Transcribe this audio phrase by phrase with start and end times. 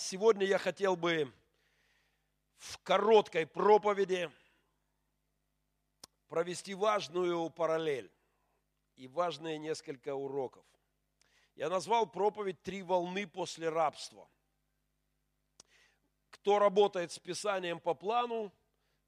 [0.00, 1.28] Сегодня я хотел бы
[2.56, 4.30] в короткой проповеди
[6.28, 8.08] провести важную параллель
[8.94, 10.64] и важные несколько уроков.
[11.56, 14.30] Я назвал проповедь «Три волны после рабства».
[16.30, 18.52] Кто работает с Писанием по плану,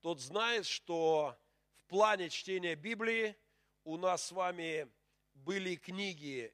[0.00, 1.38] тот знает, что
[1.77, 3.36] в плане чтения Библии
[3.84, 4.91] у нас с вами
[5.34, 6.52] были книги,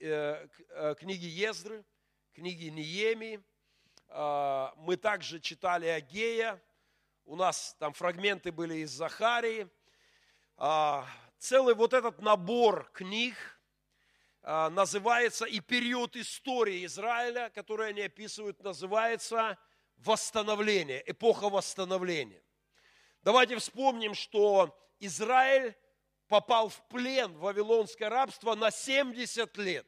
[0.00, 1.84] э, э, книги Ездры,
[2.32, 3.55] книги Ниемии, а,
[4.08, 6.60] мы также читали Агея,
[7.26, 9.68] у нас там фрагменты были из Захарии.
[10.56, 11.04] А,
[11.38, 13.34] целый вот этот набор книг
[14.42, 19.58] а, называется, и период истории Израиля, который они описывают, называется
[19.96, 22.42] восстановление, эпоха восстановления.
[23.22, 25.74] Давайте вспомним, что Израиль
[26.28, 29.86] попал в плен в вавилонское рабство на 70 лет.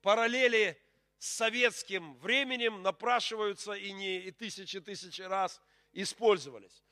[0.00, 0.82] Параллели
[1.22, 5.62] советским временем напрашиваются и не и тысячи-тысячи раз
[5.92, 6.82] использовались.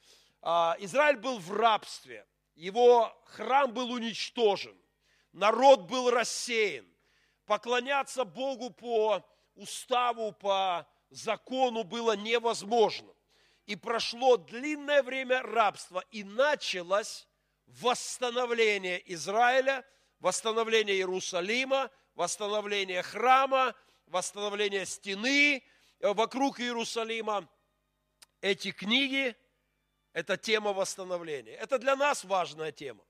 [0.40, 4.80] А, Израиль был в рабстве, его храм был уничтожен,
[5.32, 6.86] народ был рассеян.
[7.44, 13.12] Поклоняться Богу по уставу, по закону было невозможно.
[13.66, 17.26] И прошло длинное время рабства, и началось
[17.66, 19.84] восстановление Израиля,
[20.20, 23.74] восстановление Иерусалима, восстановление храма–
[24.10, 25.62] восстановления стены
[26.00, 27.48] э, вокруг Иерусалима.
[28.40, 29.36] Эти книги–
[30.12, 31.52] это тема восстановления.
[31.52, 33.04] Это для нас важная тема,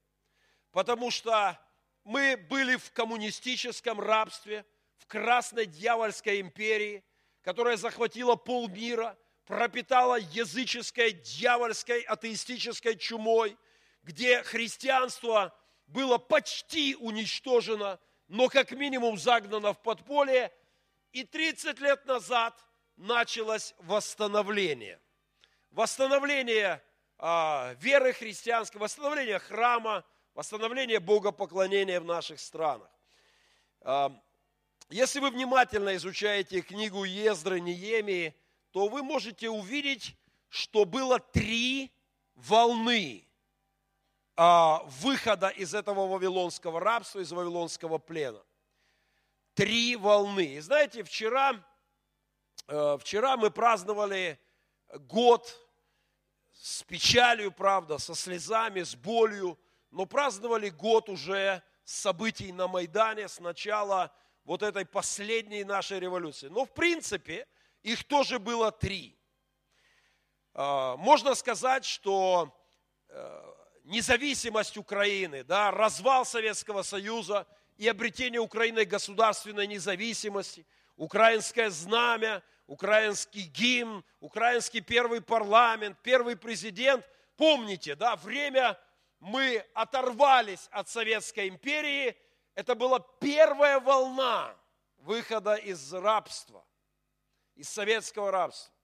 [0.71, 1.59] потому что
[2.05, 4.65] мы были в коммунистическом рабстве,
[4.97, 7.03] в красной дьявольской империи,
[7.43, 13.57] которая захватила полмира, пропитала языческой, дьявольской, атеистической чумой,
[14.03, 15.57] где христианство
[15.87, 20.53] было почти уничтожено, но как минимум загнано в подполье,
[21.13, 22.55] и 30 лет назад
[22.97, 25.01] началось восстановление.
[25.71, 26.83] Восстановление
[27.19, 32.91] а, веры христианской, восстановление храма, восстановление богопоклонения в наших странах.
[33.83, 34.13] А,
[34.89, 38.35] если вы внимательно изучаете книгу Ездры Неемии,
[38.73, 40.17] то вы можете увидеть,
[40.49, 41.93] что было три
[42.35, 43.25] волны
[44.37, 48.43] а, выхода из этого вавилонского рабства, из вавилонского плена
[49.55, 50.55] три волны.
[50.55, 51.55] И знаете, вчера,
[52.69, 54.39] э, вчера мы праздновали
[54.89, 55.55] год
[56.53, 59.59] с печалью, правда, со слезами, с болью,
[59.91, 66.49] но праздновали год уже событий на Майдане с начала вот этой последней нашей революции.
[66.49, 67.47] Но в принципе
[67.83, 69.19] их тоже было три.
[70.55, 72.57] Э, можно сказать, что
[73.09, 77.47] э, независимость Украины, да, развал Советского Союза–
[77.81, 87.09] и обретение Украиной государственной независимости, украинское знамя, украинский гимн, украинский первый парламент, первый президент.
[87.39, 88.79] Помните, да, время
[89.19, 92.15] мы оторвались от Советской империи,
[92.55, 94.55] это была первая волна
[94.99, 96.63] выхода из рабства,
[97.55, 98.75] из советского рабства.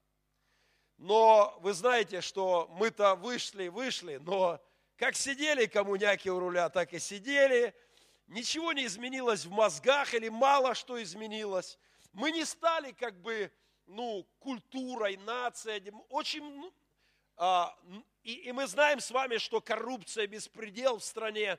[0.96, 4.58] Но вы знаете, что мы-то вышли, вышли, но
[4.96, 7.74] как сидели коммуняки у руля, так и сидели–
[8.28, 11.78] ничего не изменилось в мозгах или мало что изменилось.
[12.12, 13.52] Мы не стали как бы,
[13.86, 15.92] ну, культурой, нацией.
[16.08, 16.72] Очень, ну,
[17.36, 17.76] а,
[18.22, 21.58] и, и мы знаем с вами, что коррупция, беспредел в стране,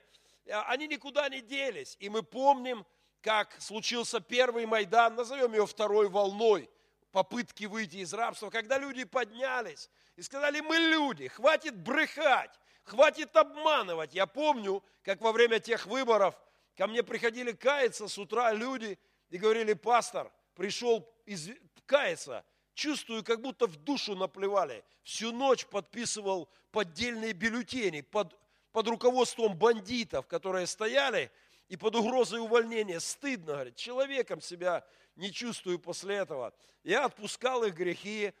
[0.50, 1.96] а, они никуда не делись.
[2.00, 2.84] И мы помним,
[3.20, 6.68] как случился первый Майдан, назовем его второй волной,
[7.12, 12.50] попытки выйти из рабства, когда люди поднялись и сказали, мы люди, хватит брехать,
[12.84, 14.12] хватит обманывать.
[14.14, 16.34] Я помню, как во время тех выборов–
[16.78, 18.96] Ко мне приходили каяться с утра люди
[19.30, 21.50] и говорили, пастор, пришел из...
[21.86, 24.84] каяться, чувствую, как будто в душу наплевали.
[25.02, 28.38] Всю ночь подписывал поддельные бюллетени под,
[28.70, 31.32] под руководством бандитов, которые стояли
[31.68, 33.00] и под угрозой увольнения.
[33.00, 36.54] Стыдно, говорит, человеком себя не чувствую после этого.
[36.84, 38.32] Я отпускал их грехи,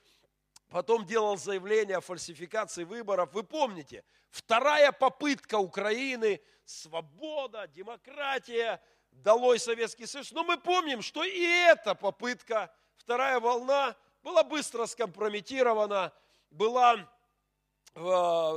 [0.68, 3.32] потом делал заявление о фальсификации выборов.
[3.32, 10.32] Вы помните, вторая попытка Украины, свобода, демократия, долой Советский Союз.
[10.32, 16.12] Но мы помним, что и эта попытка, вторая волна, была быстро скомпрометирована,
[16.50, 17.00] была, э,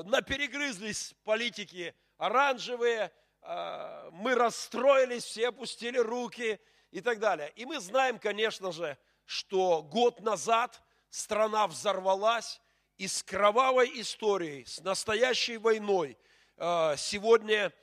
[0.05, 3.11] наперегрызлись политики оранжевые,
[3.41, 6.59] э, мы расстроились, все опустили руки
[6.91, 7.51] и так далее.
[7.55, 10.81] И мы знаем, конечно же, что год назад–
[11.11, 12.59] страна взорвалась,
[12.97, 16.17] и с кровавой историей, с настоящей войной
[16.57, 17.73] э, сегодня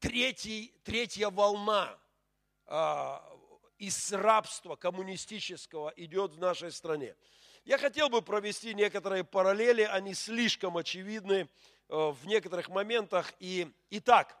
[0.00, 1.98] третий, третья волна
[2.66, 3.18] э,
[3.78, 7.14] из рабства коммунистического идет в нашей стране.
[7.64, 11.46] Я хотел бы провести некоторые параллели, они слишком очевидны э,
[11.88, 13.32] в некоторых моментах.
[13.38, 14.36] И, итак,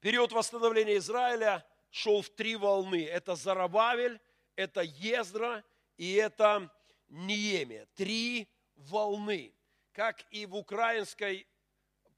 [0.00, 3.04] период восстановления Израиля шел в три волны.
[3.04, 4.20] Это Зарабавель,
[4.54, 5.64] это Ездра
[5.96, 6.70] и это
[7.08, 7.86] Ниемия.
[7.94, 9.52] Три волны.
[9.92, 11.46] Как и в украинской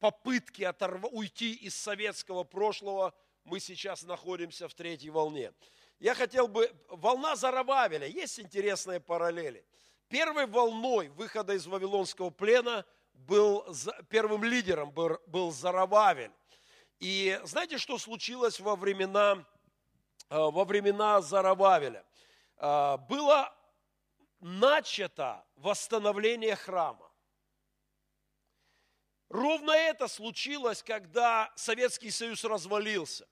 [0.01, 1.05] попытке оторв...
[1.13, 3.15] уйти из советского прошлого,
[3.45, 5.53] мы сейчас находимся в третьей волне.
[5.99, 6.71] Я хотел бы...
[6.89, 8.07] Волна Зарабавеля.
[8.07, 9.65] Есть интересные параллели.
[10.09, 13.67] Первой волной выхода из Вавилонского плена был,
[14.09, 16.33] первым лидером был, был Зарабавель.
[16.99, 19.45] И знаете, что случилось во времена,
[20.31, 22.05] э, во времена Зарабавеля?
[22.57, 23.55] Э, было
[24.41, 27.11] начато восстановление храма.
[29.29, 33.29] Ровно это случилось, когда Советский Союз развалился.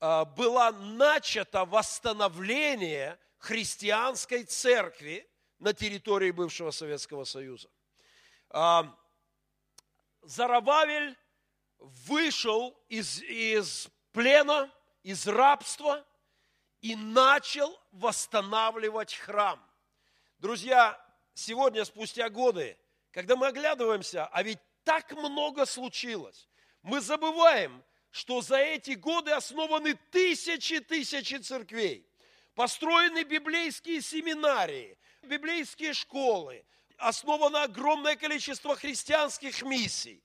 [0.00, 5.28] Э, было начато восстановление христианской церкви
[5.58, 7.70] на территории бывшего Советского Союза.
[8.50, 8.94] А,
[10.22, 11.16] Зарававель
[11.78, 14.70] вышел из, из плена,
[15.02, 16.04] из рабства
[16.80, 19.65] и начал восстанавливать храм.
[20.38, 21.00] Друзья,
[21.32, 22.76] сегодня, спустя годы,
[23.10, 26.48] когда мы оглядываемся, а ведь так много случилось,
[26.82, 32.06] мы забываем, что за эти годы основаны тысячи-тысячи церквей,
[32.54, 36.64] построены библейские семинарии, библейские школы,
[36.98, 40.22] основано огромное количество христианских миссий,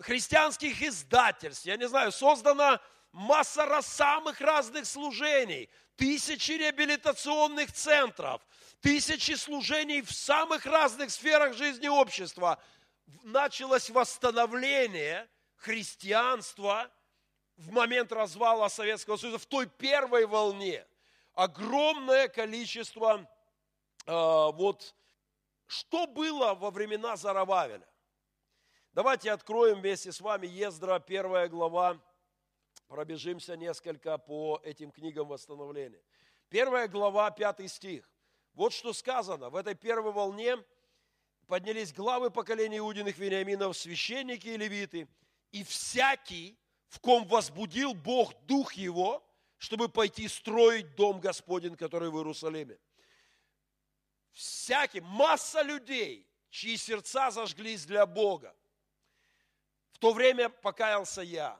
[0.00, 2.80] христианских издательств, я не знаю, создана
[3.12, 8.42] масса самых разных служений, тысячи реабилитационных центров,
[8.80, 12.60] тысячи служений в самых разных сферах жизни общества.
[13.22, 16.90] Началось восстановление христианства
[17.56, 20.86] в момент развала Советского Союза, в той первой волне.
[21.34, 23.28] Огромное количество
[24.06, 24.94] а, вот
[25.66, 27.88] что было во времена Зарававеля.
[28.92, 31.98] Давайте откроем вместе с вами Ездра, первая глава,
[32.92, 36.02] пробежимся несколько по этим книгам восстановления.
[36.50, 38.06] Первая глава, пятый стих.
[38.52, 39.48] Вот что сказано.
[39.48, 40.58] В этой первой волне
[41.46, 45.08] поднялись главы поколения Иудиных Вениаминов, священники и левиты,
[45.52, 46.58] и всякий,
[46.88, 52.78] в ком возбудил Бог дух его, чтобы пойти строить дом Господень, который в Иерусалиме
[54.32, 58.54] всякий, масса людей, чьи сердца зажглись для Бога.
[59.92, 61.58] В то время покаялся я.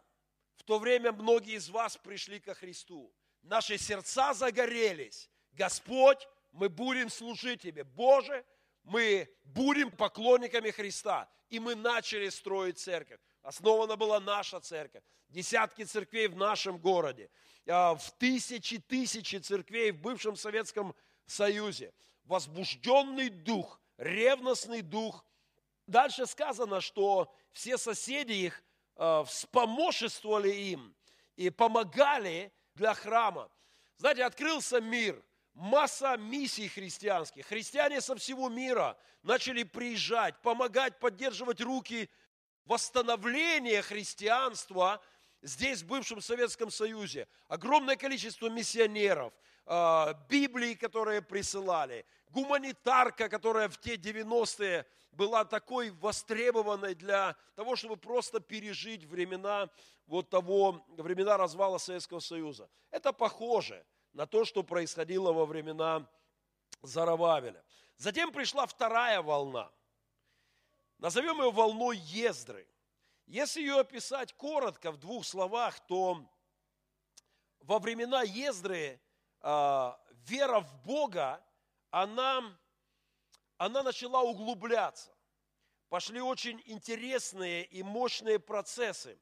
[0.62, 3.12] В то время многие из вас пришли ко Христу.
[3.42, 5.28] Наши сердца загорелись.
[5.50, 7.82] Господь, мы будем служить Тебе.
[7.82, 8.44] Боже,
[8.84, 11.28] мы будем поклонниками Христа.
[11.48, 13.18] И мы начали строить церковь.
[13.42, 15.02] Основана была наша церковь.
[15.28, 17.28] Десятки церквей в нашем городе.
[17.66, 20.94] А, в тысячи тысячи церквей в бывшем Советском
[21.26, 21.92] Союзе
[22.24, 25.24] возбужденный дух, ревностный дух.
[25.88, 28.62] Дальше сказано, что все соседи их
[29.26, 30.94] вспоможествовали им
[31.36, 33.50] и помогали для храма.
[33.98, 35.22] Знаете, открылся мир,
[35.54, 37.46] масса миссий христианских.
[37.46, 42.08] Христиане со всего мира начали приезжать, помогать, поддерживать руки
[42.64, 45.02] восстановления христианства
[45.42, 47.28] здесь, в бывшем Советском Союзе.
[47.48, 49.32] Огромное количество миссионеров–
[49.64, 57.96] а, Библии, которые присылали, гуманитарка, которая в те 90-е была такой востребованной для того, чтобы
[57.96, 59.70] просто пережить времена
[60.06, 62.68] вот того, времена развала Советского Союза.
[62.90, 66.08] Это похоже на то, что происходило во времена
[66.82, 67.62] Зарававеля.
[67.96, 69.70] Затем пришла вторая волна.
[70.98, 72.66] Назовем ее волной Ездры.
[73.26, 76.28] Если ее описать коротко в двух словах, то
[77.60, 79.00] во времена Ездры
[79.40, 81.44] а, вера в Бога,
[81.90, 82.58] она,
[83.56, 85.14] она начала углубляться.
[85.88, 89.18] Пошли очень интересные и мощные процессы.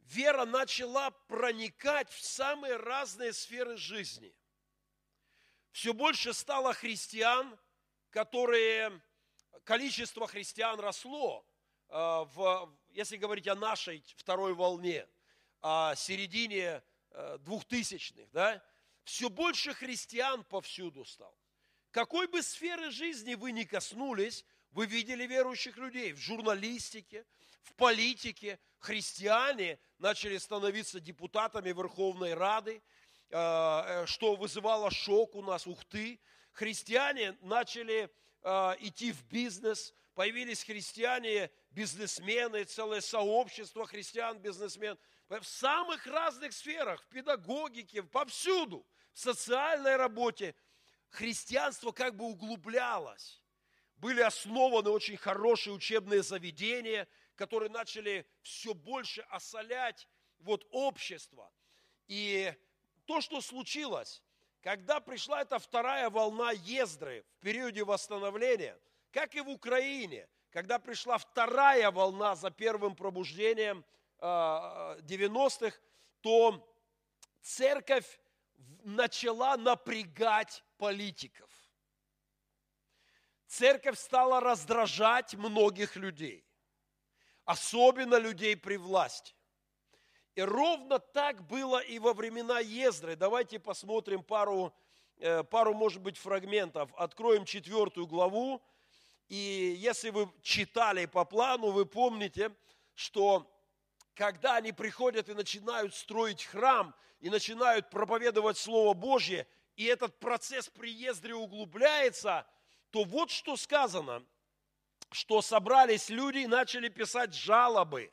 [0.00, 4.34] Вера начала проникать в самые разные сферы жизни.
[5.70, 7.58] Все больше стало христиан,
[8.10, 9.00] которые,
[9.64, 11.46] количество христиан росло,
[11.92, 15.06] в, если говорить о нашей второй волне,
[15.60, 16.82] о середине
[17.14, 18.62] Э, двухтысячных, да,
[19.04, 21.36] все больше христиан повсюду стал.
[21.90, 27.26] Какой бы сферы жизни вы ни коснулись, вы видели верующих людей в журналистике,
[27.64, 28.58] в политике.
[28.78, 32.82] Христиане начали становиться депутатами Верховной Рады,
[33.28, 36.18] э, э, что вызывало шок у нас, ух ты.
[36.52, 38.10] Христиане начали
[38.42, 44.98] идти в бизнес, появились христиане, бизнесмены, целое сообщество христиан-бизнесмен–
[45.40, 50.54] в самых разных сферах, в педагогике, повсюду, в социальной работе,
[51.08, 53.42] христианство как бы углублялось.
[53.96, 60.08] Были основаны очень хорошие учебные заведения, которые начали все больше осолять
[60.40, 61.52] вот общество.
[62.08, 62.52] И
[63.04, 64.22] то, что случилось,
[64.62, 68.78] когда пришла эта вторая волна Ездры в периоде восстановления,
[69.10, 73.84] как и в Украине, когда пришла вторая волна за первым пробуждением
[74.20, 75.80] 90-х, а,
[76.20, 76.76] то
[77.40, 78.20] церковь
[78.84, 81.50] начала напрягать политиков.
[83.48, 86.46] Церковь стала раздражать многих людей,
[87.44, 89.34] особенно людей при власти.
[90.34, 93.16] И ровно так было и во времена Ездры.
[93.16, 94.72] Давайте посмотрим пару,
[95.18, 96.90] э, пару, может быть, фрагментов.
[96.96, 98.62] Откроем четвертую главу.
[99.28, 102.50] И если вы читали по плану, вы помните,
[102.94, 103.46] что
[104.14, 109.46] когда они приходят и начинают строить храм, и начинают проповедовать Слово Божье,
[109.76, 112.46] и этот процесс приезда углубляется,
[112.90, 114.24] то вот что сказано,
[115.12, 118.12] что собрались люди и начали писать жалобы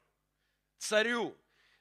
[0.78, 1.36] царю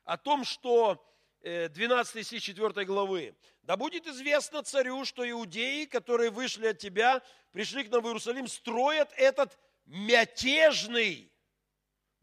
[0.09, 1.05] о том, что
[1.43, 3.37] 12 э, стих 4 главы.
[3.62, 7.23] «Да будет известно царю, что иудеи, которые вышли от тебя,
[7.53, 11.31] пришли к нам в Иерусалим, строят этот мятежный,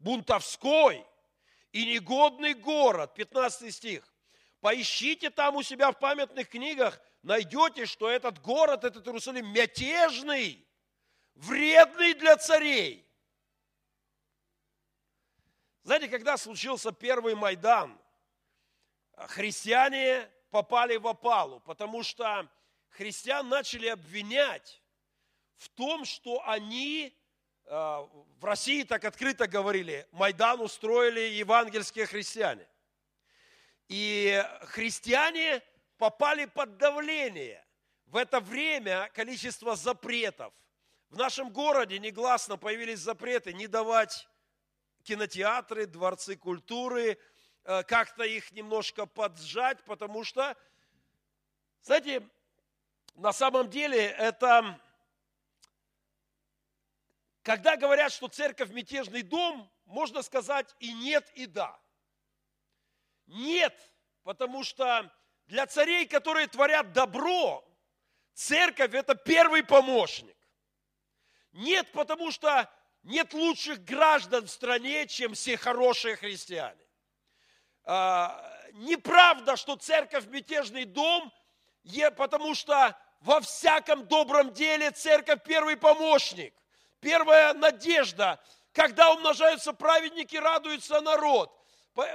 [0.00, 1.06] бунтовской
[1.70, 3.14] и негодный город».
[3.14, 4.02] 15 стих.
[4.60, 10.66] «Поищите там у себя в памятных книгах, найдете, что этот город, этот Иерусалим мятежный,
[11.36, 13.05] вредный для царей,
[15.86, 17.96] знаете, когда случился первый Майдан,
[19.28, 22.48] христиане попали в опалу, потому что
[22.88, 24.82] христиан начали обвинять
[25.54, 27.16] в том, что они,
[27.66, 32.66] э, в России так открыто говорили, Майдан устроили евангельские христиане.
[33.86, 35.62] И христиане
[35.98, 37.64] попали под давление.
[38.06, 40.52] В это время количество запретов.
[41.10, 44.28] В нашем городе негласно появились запреты не давать
[45.06, 47.18] кинотеатры, дворцы культуры,
[47.64, 50.56] э, как-то их немножко поджать, потому что,
[51.82, 52.28] знаете,
[53.14, 54.78] на самом деле это,
[57.42, 61.78] когда говорят, что церковь мятежный дом, можно сказать и нет, и да.
[63.26, 63.74] Нет,
[64.24, 65.10] потому что
[65.46, 67.64] для царей, которые творят добро,
[68.34, 70.36] церковь это первый помощник.
[71.52, 72.68] Нет, потому что
[73.06, 76.80] нет лучших граждан в стране, чем все хорошие христиане.
[77.84, 81.32] А, неправда, что церковь мятежный дом,
[82.16, 86.52] потому что во всяком добром деле церковь первый помощник,
[87.00, 88.40] первая надежда.
[88.72, 91.56] Когда умножаются праведники, радуется народ.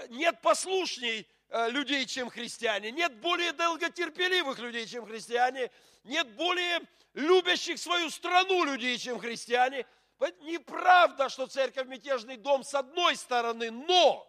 [0.10, 2.92] Нет послушней э, людей, чем христиане.
[2.92, 5.72] Нет более долготерпеливых людей, чем христиане.
[6.04, 6.82] Нет более
[7.14, 9.86] любящих свою страну людей, чем христиане–
[10.42, 14.28] Неправда, что церковь мятежный дом с одной стороны, но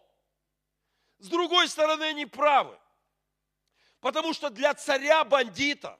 [1.19, 2.79] с другой стороны они правы.
[3.99, 5.99] Потому что для царя бандита,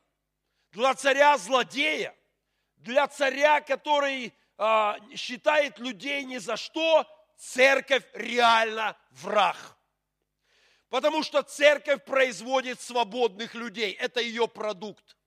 [0.72, 2.16] для царя злодея,
[2.78, 7.08] для царя, который а, считает людей ни за что,
[7.38, 9.58] церковь реально враг.
[10.90, 15.18] Потому что церковь производит свободных людей, это ее продукт.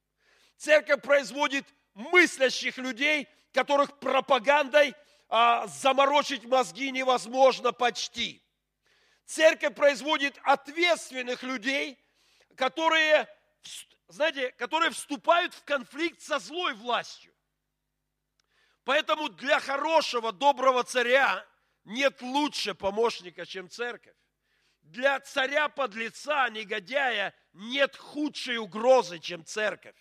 [0.56, 4.94] Церковь производит мыслящих людей, которых пропагандой
[5.30, 8.44] а, заморочить мозги невозможно почти.
[9.24, 11.98] Церковь производит ответственных людей,
[12.54, 13.26] которые,
[14.08, 17.34] знаете, которые вступают в конфликт со злой властью.
[18.84, 21.42] Поэтому для хорошего, доброго царя
[21.84, 24.16] нет лучше помощника, чем церковь.
[24.82, 29.96] Для царя-подлеца, негодяя, нет худшей угрозы, чем церковь.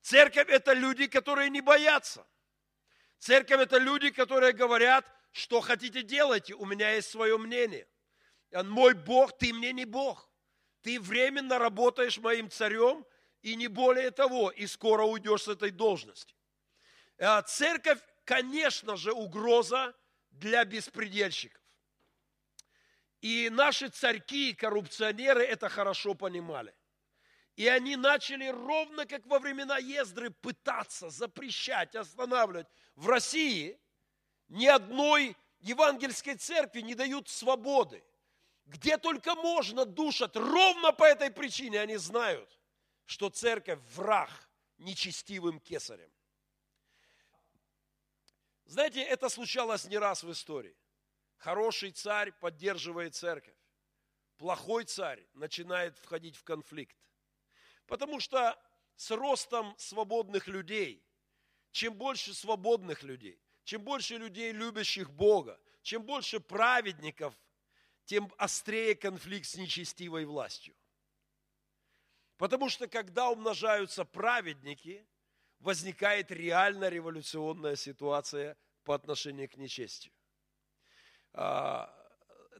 [0.00, 2.26] Церковь– это люди, которые не боятся–
[3.18, 7.88] Церковь– это люди, которые говорят, что хотите делайте, у меня есть свое мнение.
[8.52, 10.30] Мой Бог, ты мне не Бог.
[10.82, 13.04] Ты временно работаешь моим царем,
[13.42, 16.34] и не более того, и скоро уйдешь с этой должности.
[17.18, 19.94] А церковь, конечно же, угроза
[20.30, 21.62] для беспредельщиков.
[23.20, 26.75] И наши царьки, коррупционеры это хорошо понимали.
[27.56, 32.66] И они начали ровно как во времена Ездры пытаться запрещать, останавливать.
[32.94, 33.80] В России
[34.48, 38.04] ни одной евангельской церкви не дают свободы.
[38.66, 40.36] Где только можно душат.
[40.36, 42.60] Ровно по этой причине они знают,
[43.06, 44.30] что церковь враг
[44.76, 46.10] нечестивым кесарем.
[48.66, 50.76] Знаете, это случалось не раз в истории.
[51.38, 53.54] Хороший царь поддерживает церковь.
[54.36, 56.96] плохой царь начинает входить в конфликт.
[57.86, 58.58] Потому что
[58.96, 61.04] с ростом свободных людей,
[61.70, 67.34] чем больше свободных людей, чем больше людей, любящих Бога, чем больше праведников,
[68.04, 70.74] тем острее конфликт с нечестивой властью.
[72.36, 75.06] Потому что когда умножаются праведники,
[75.60, 80.12] возникает реально революционная ситуация по отношению к нечестию.
[81.32, 81.92] А,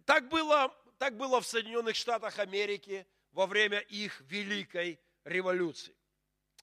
[0.04, 5.94] так было, так было в Соединенных Штатах Америки во время их великой революции,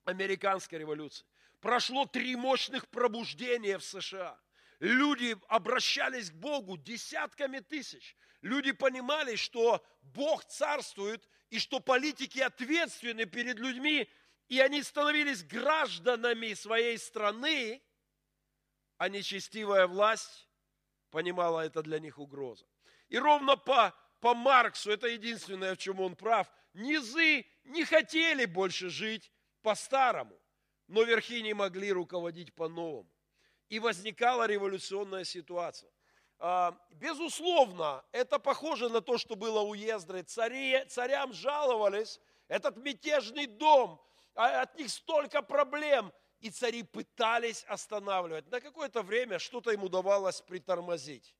[0.04, 1.24] американской революции.
[1.60, 4.38] Прошло три мощных пробуждения в США.
[4.80, 8.16] Люди обращались к Богу десятками тысяч.
[8.40, 14.08] Люди понимали, что Бог царствует и что политики ответственны перед людьми,
[14.48, 17.82] и они становились гражданами своей страны,
[18.98, 20.48] а нечестивая власть
[21.10, 22.66] понимала это для них угроза.
[23.08, 28.88] И ровно по, по Марксу, это единственное, в чем он прав, низы не хотели больше
[28.88, 30.38] жить по-старому,
[30.86, 33.10] но верхи не могли руководить по-новому.
[33.68, 35.90] И возникала революционная ситуация.
[36.38, 40.22] А, безусловно, это похоже на то, что было у Ездры.
[40.22, 44.00] Цари, царям жаловались, этот мятежный дом,
[44.34, 46.12] а от них столько проблем.
[46.40, 48.46] И цари пытались останавливать.
[48.50, 51.34] На какое-то время что-то им удавалось притормозить.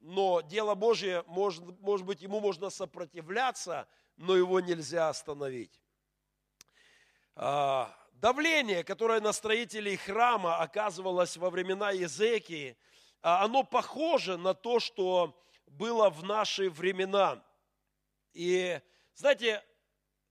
[0.00, 3.86] Но дело Божье, может, может быть, ему можно сопротивляться,
[4.16, 5.80] но его нельзя остановить.
[7.34, 12.76] А, давление, которое на строителей храма оказывалось во времена Езекии,
[13.22, 17.42] а, оно похоже на то, что было в наши времена.
[18.32, 18.80] И,
[19.14, 19.64] знаете,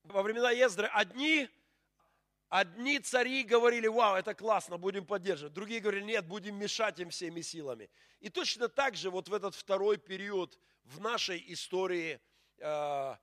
[0.03, 1.49] во времена Ездры одни,
[2.49, 5.53] одни цари говорили, вау, это классно, будем поддерживать.
[5.53, 7.89] Другие говорили, нет, будем мешать им всеми силами.
[8.19, 12.19] И точно так же вот в этот второй период в нашей истории
[12.61, 13.17] а,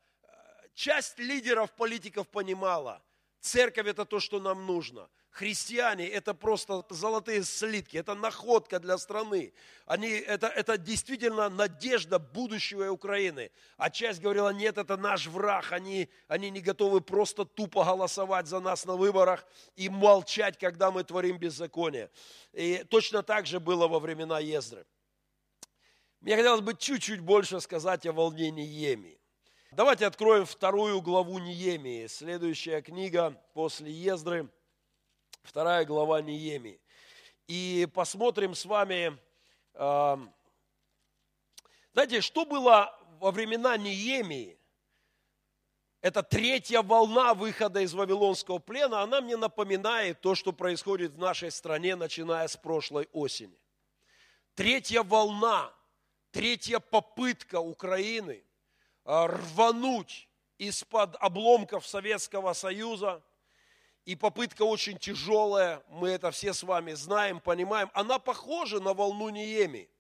[0.79, 3.03] часть лидеров, политиков понимала,
[3.41, 5.11] церковь это то, что нам нужно.
[5.31, 9.53] Христиане– это просто золотые слитки, это находка для страны.
[9.87, 13.51] Они, это, это действительно надежда будущего Украины.
[13.77, 18.61] А часть говорила, нет, это наш враг, они, они не готовы просто тупо голосовать за
[18.61, 22.11] нас на выборах и молчать, когда мы творим беззаконие.
[22.53, 24.87] И точно так же было во времена Ездры.
[26.21, 29.18] Мне хотелось бы чуть-чуть больше сказать о волнении Еми.
[29.71, 32.07] Давайте откроем вторую главу Неемии.
[32.07, 34.49] Следующая книга после Ездры,
[35.43, 36.81] вторая глава Неемии.
[37.49, 39.19] И посмотрим с вами,
[41.93, 44.59] знаете, что было во времена Неемии?
[46.01, 51.51] Это третья волна выхода из Вавилонского плена, она мне напоминает то, что происходит в нашей
[51.51, 53.61] стране, начиная с прошлой осени.
[54.55, 55.71] Третья волна,
[56.31, 58.43] третья попытка Украины–
[59.09, 63.23] рвануть из-под обломков Советского Союза.
[64.05, 67.91] И попытка очень тяжелая, мы это все с вами знаем, понимаем.
[67.95, 69.91] Она похожа на волну Ниемии.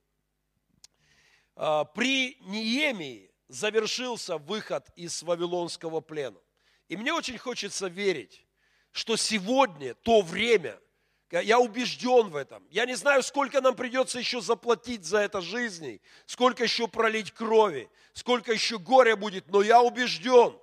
[1.57, 6.40] Э, при Ниемии завершился выход из Вавилонского плена.
[6.88, 8.47] И мне очень хочется верить,
[8.92, 10.79] что сегодня то время–
[11.31, 12.67] я убежден в этом.
[12.71, 17.91] Я не знаю, сколько нам придется еще заплатить за это жизни, сколько еще пролить крови,
[18.14, 20.57] сколько еще горя будет, но я убежден,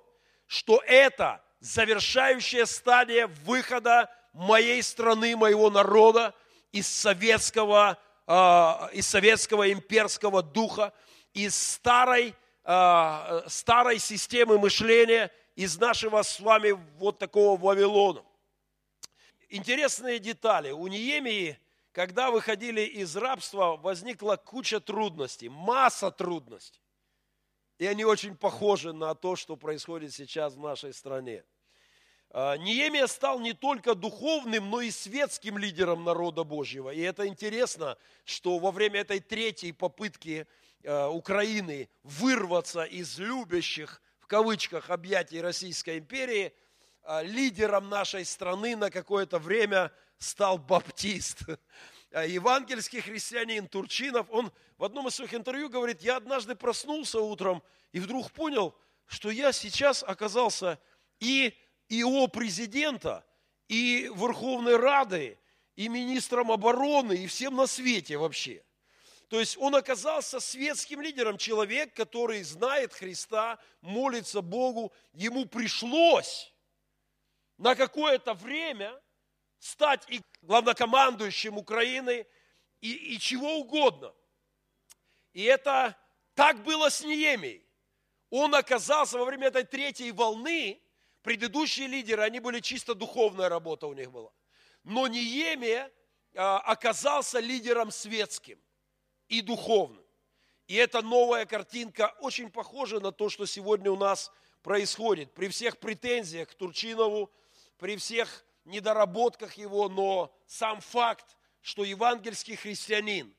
[0.46, 6.34] что это завершающая стадия выхода моей страны, моего народа
[6.72, 10.92] из советского, а, из советского имперского духа,
[11.32, 18.22] из старой, а, старой системы мышления, из нашего с вами вот такого Вавилона
[19.48, 20.70] интересные детали.
[20.70, 21.58] У Неемии,
[21.92, 26.80] когда выходили из рабства, возникла куча трудностей, масса трудностей.
[27.78, 31.44] И они очень похожи на то, что происходит сейчас в нашей стране.
[32.30, 36.90] А, Неемия стал не только духовным, но и светским лидером народа Божьего.
[36.90, 40.46] И это интересно, что во время этой третьей попытки
[40.84, 46.52] а, Украины вырваться из любящих, в кавычках, объятий Российской империи–
[47.22, 51.40] лидером нашей страны на какое-то время стал баптист.
[52.12, 57.62] А, евангельский христианин Турчинов, он в одном из своих интервью говорит, я однажды проснулся утром
[57.92, 58.74] и вдруг понял,
[59.06, 60.78] что я сейчас оказался
[61.18, 61.52] и
[61.88, 63.26] ИО президента,
[63.68, 65.36] и Верховной Рады,
[65.74, 68.64] и министром обороны, и всем на свете вообще.
[69.28, 76.52] То есть он оказался светским лидером, человек, который знает Христа, молится Богу, ему пришлось
[77.58, 79.00] на какое-то время
[79.58, 82.26] стать и главнокомандующим Украины,
[82.80, 84.14] и, и чего угодно.
[85.32, 85.96] И это
[86.34, 87.64] так было с Неемией.
[88.30, 90.80] он оказался во время этой третьей волны,
[91.22, 94.30] предыдущие лидеры, они были чисто духовная работа у них была.
[94.84, 95.90] Но Ниемия
[96.34, 98.60] а, оказался лидером светским
[99.28, 100.04] и духовным.
[100.66, 104.30] И эта новая картинка очень похожа на то, что сегодня у нас
[104.62, 105.32] происходит.
[105.32, 107.30] При всех претензиях к Турчинову,
[107.78, 113.34] при всех недоработках его, но сам факт, что евангельский христианин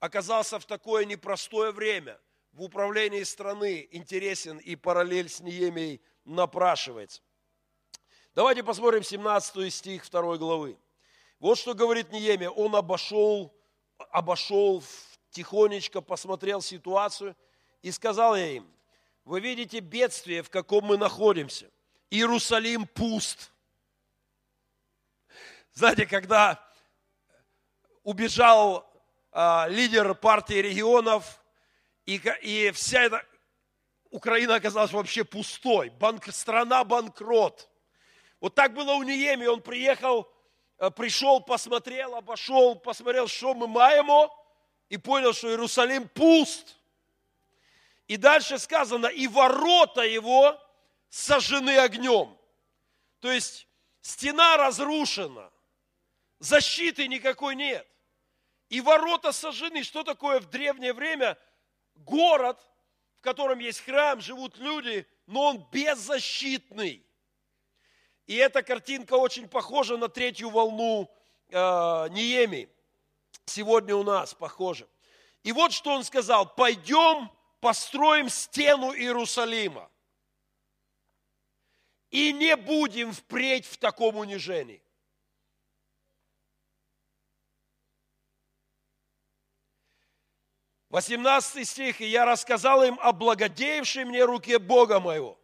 [0.00, 2.20] оказался в такое непростое время
[2.52, 7.22] в управлении страны, интересен и параллель с Неемией напрашивается.
[8.34, 10.78] Давайте посмотрим 17 стих 2 главы.
[11.38, 12.50] Вот что говорит Неемия.
[12.50, 13.54] Он обошел,
[14.10, 14.82] обошел
[15.30, 17.36] тихонечко, посмотрел ситуацию
[17.82, 18.72] и сказал я им,
[19.24, 21.70] вы видите бедствие, в каком мы находимся.
[22.10, 23.51] Иерусалим пуст.
[25.74, 26.62] Знаете, когда
[28.02, 28.92] убежал
[29.30, 31.42] а, лидер партии регионов,
[32.04, 33.24] и, и вся эта
[34.10, 35.88] Украина оказалась вообще пустой.
[35.88, 37.70] Банк, страна банкрот.
[38.40, 39.46] Вот так было у Ниеми.
[39.46, 40.30] Он приехал,
[40.76, 44.30] а, пришел, посмотрел, обошел, посмотрел, что мы маем,
[44.90, 46.76] и понял, что Иерусалим пуст.
[48.08, 50.60] И дальше сказано, и ворота его
[51.08, 52.36] сожжены огнем.
[53.20, 53.68] То есть
[54.02, 55.51] стена разрушена,
[56.42, 57.86] защиты никакой нет
[58.72, 59.82] и ворота сожжены.
[59.82, 61.36] Что такое в древнее время
[61.94, 62.58] город,
[63.18, 67.04] в котором есть храм, живут люди, но он беззащитный.
[68.26, 71.10] И эта картинка очень похожа на третью волну
[71.50, 71.54] э,
[72.12, 72.70] Ниеми.
[73.44, 74.88] Сегодня у нас похоже.
[75.42, 79.90] И вот что он сказал, пойдем построим стену Иерусалима.
[82.08, 84.82] И не будем впредь в таком унижении.
[90.92, 95.40] 18 стих, и я рассказал им о благодеявшей мне руке Бога моего.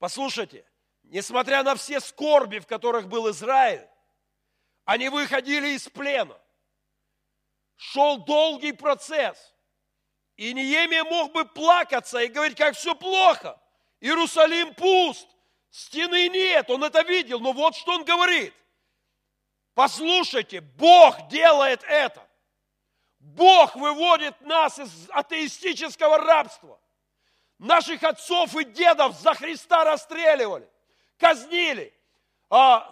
[0.00, 0.66] Послушайте,
[1.04, 3.86] несмотря на все скорби, в которых был Израиль,
[4.84, 6.36] они выходили из плена.
[7.76, 9.54] Шел долгий процесс.
[10.36, 13.56] И Неемия мог бы плакаться и говорить, как все плохо.
[14.00, 15.28] Иерусалим пуст,
[15.70, 17.38] стены нет, он это видел.
[17.38, 18.52] Но вот что он говорит.
[19.74, 22.26] Послушайте, Бог делает это.
[23.20, 26.80] Бог выводит нас из атеистического рабства.
[27.58, 30.68] Наших отцов и дедов за Христа расстреливали,
[31.18, 31.94] казнили.
[32.48, 32.90] А,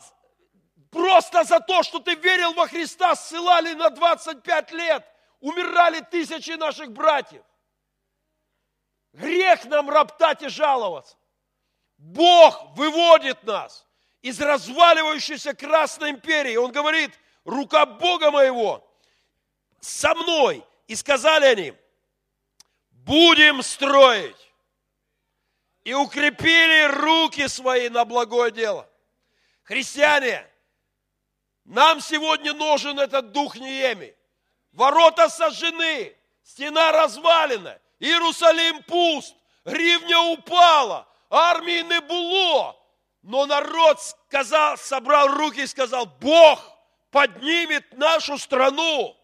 [0.91, 5.07] просто за то, что ты верил во Христа, ссылали на 25 лет.
[5.41, 7.45] Умирали тысячи наших братьев.
[9.15, 11.17] Грех нам роптать и жаловаться.
[11.97, 13.87] Бог выводит нас
[14.21, 16.57] из разваливающейся Красной империи.
[16.57, 18.88] Он говорит, рука Бога моего
[19.81, 20.65] со мной.
[20.87, 21.75] И сказали они,
[22.91, 24.37] будем строить.
[25.85, 28.89] И укрепили руки свои на благое дело.
[29.65, 30.47] Христиане,
[31.65, 34.15] нам сегодня нужен этот дух Нееми.
[34.73, 42.77] Ворота сожжены, стена развалена, Иерусалим пуст, гривня упала, армии не было.
[43.23, 46.61] Но народ сказал, собрал руки и сказал, Бог
[47.11, 49.17] поднимет нашу страну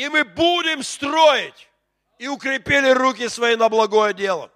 [0.00, 1.68] и мы будем строить.
[2.18, 4.50] И укрепили руки свои на благое дело.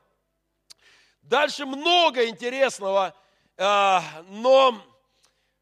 [1.21, 3.15] Дальше много интересного,
[3.59, 4.83] а, но,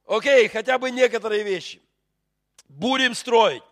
[0.06, 1.82] окей, хотя бы некоторые вещи.
[2.68, 3.64] Будем строить.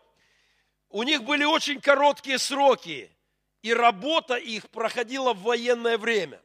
[0.88, 3.16] У них были очень короткие сроки,
[3.62, 6.42] и работа их проходила в военное время.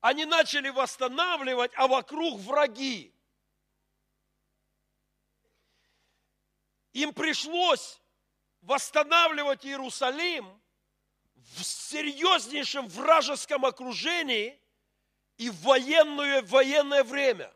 [0.00, 3.11] Они начали восстанавливать, а вокруг враги.
[6.92, 8.00] Им пришлось
[8.60, 10.60] восстанавливать Иерусалим
[11.34, 14.58] в серьезнейшем вражеском окружении
[15.36, 17.52] и в военное, военное время.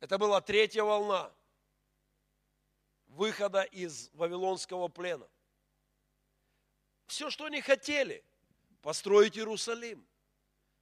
[0.00, 1.32] Это была третья волна
[3.08, 5.28] выхода из Вавилонского плена.
[7.06, 8.24] Все, что они хотели,
[8.82, 10.06] построить Иерусалим,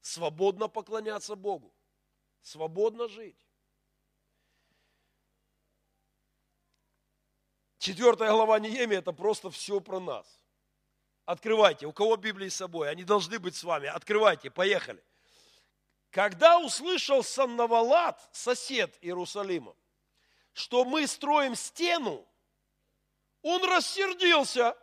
[0.00, 1.72] свободно поклоняться Богу,
[2.42, 3.46] свободно жить.
[7.84, 10.40] Четвертая глава Неемии– это просто все про нас.
[11.26, 11.84] Открывайте.
[11.84, 12.88] У кого Библии с собой?
[12.88, 13.88] Они должны быть с вами.
[13.88, 14.50] Открывайте.
[14.50, 15.04] Поехали.
[16.08, 19.76] Когда услышал Саннавалат, сосед Иерусалима,
[20.54, 22.26] что мы строим стену,
[23.42, 24.74] он рассердился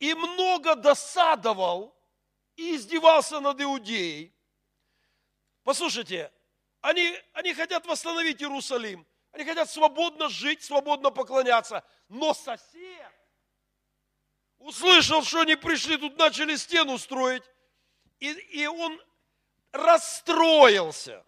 [0.00, 1.96] и много досадовал
[2.56, 4.34] и издевался над Иудеей.
[5.62, 6.32] Послушайте,
[6.80, 9.06] они, они хотят восстановить Иерусалим.
[9.32, 11.84] Они хотят свободно жить, свободно поклоняться.
[12.08, 13.12] Но сосед
[14.58, 17.42] услышал, что они пришли, тут начали стену строить,
[18.20, 19.00] и, и он
[19.72, 21.24] расстроился.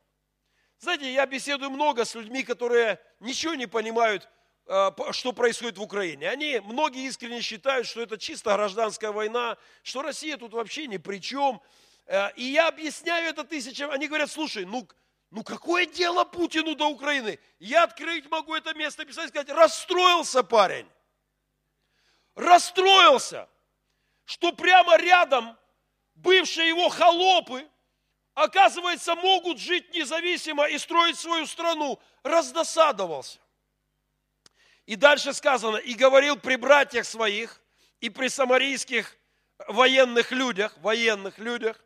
[0.79, 4.29] Знаете, я беседую много с людьми, которые ничего не понимают,
[4.67, 6.29] э, что происходит в Украине.
[6.29, 11.19] Они, многие искренне считают, что это чисто гражданская война, что Россия тут вообще ни при
[11.19, 11.63] чем.
[12.07, 13.91] Э, и я объясняю это тысячам.
[13.91, 14.87] Они говорят, слушай, ну,
[15.35, 17.41] ну какое дело Путину до Украины?
[17.59, 20.89] Я открыть могу это место, писать, сказать, расстроился парень.
[22.37, 23.49] Расстроился,
[24.27, 25.59] что прямо рядом
[26.15, 27.69] бывшие его холопы,
[28.35, 31.99] оказывается, могут жить независимо и строить свою страну.
[32.23, 33.41] Раздосадовался.
[34.87, 37.61] И дальше сказано, и говорил при братьях своих,
[37.99, 39.17] и при самарийских
[39.67, 41.84] военных людях, военных людях,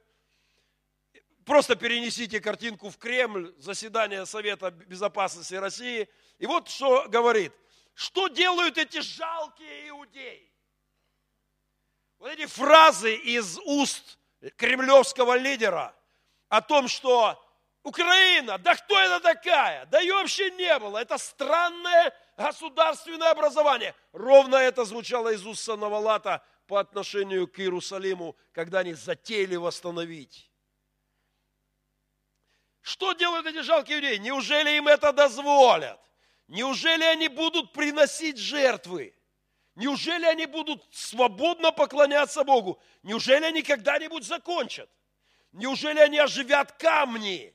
[1.49, 6.07] просто перенесите картинку в Кремль, заседание Совета Безопасности России,
[6.39, 7.53] и вот что говорит,
[7.95, 10.53] что делают эти жалкие иудеи?
[12.19, 14.19] Вот эти фразы из уст
[14.57, 15.95] кремлевского лидера
[16.49, 17.43] о том, что
[17.83, 19.87] Украина, да кто это такая?
[19.87, 20.99] Да ее вообще не было.
[20.99, 23.95] Это странное государственное образование.
[24.13, 30.48] Ровно это звучало из уст Санавалата по отношению к Иерусалиму, когда они затеяли восстановить.
[32.89, 34.19] Что делают эти жалкие люди?
[34.19, 36.01] Неужели им это дозволят?
[36.47, 39.15] Неужели они будут приносить жертвы?
[39.75, 42.81] Неужели они будут свободно поклоняться Богу?
[43.03, 44.89] Неужели они когда-нибудь закончат?
[45.53, 47.55] Неужели они оживят камни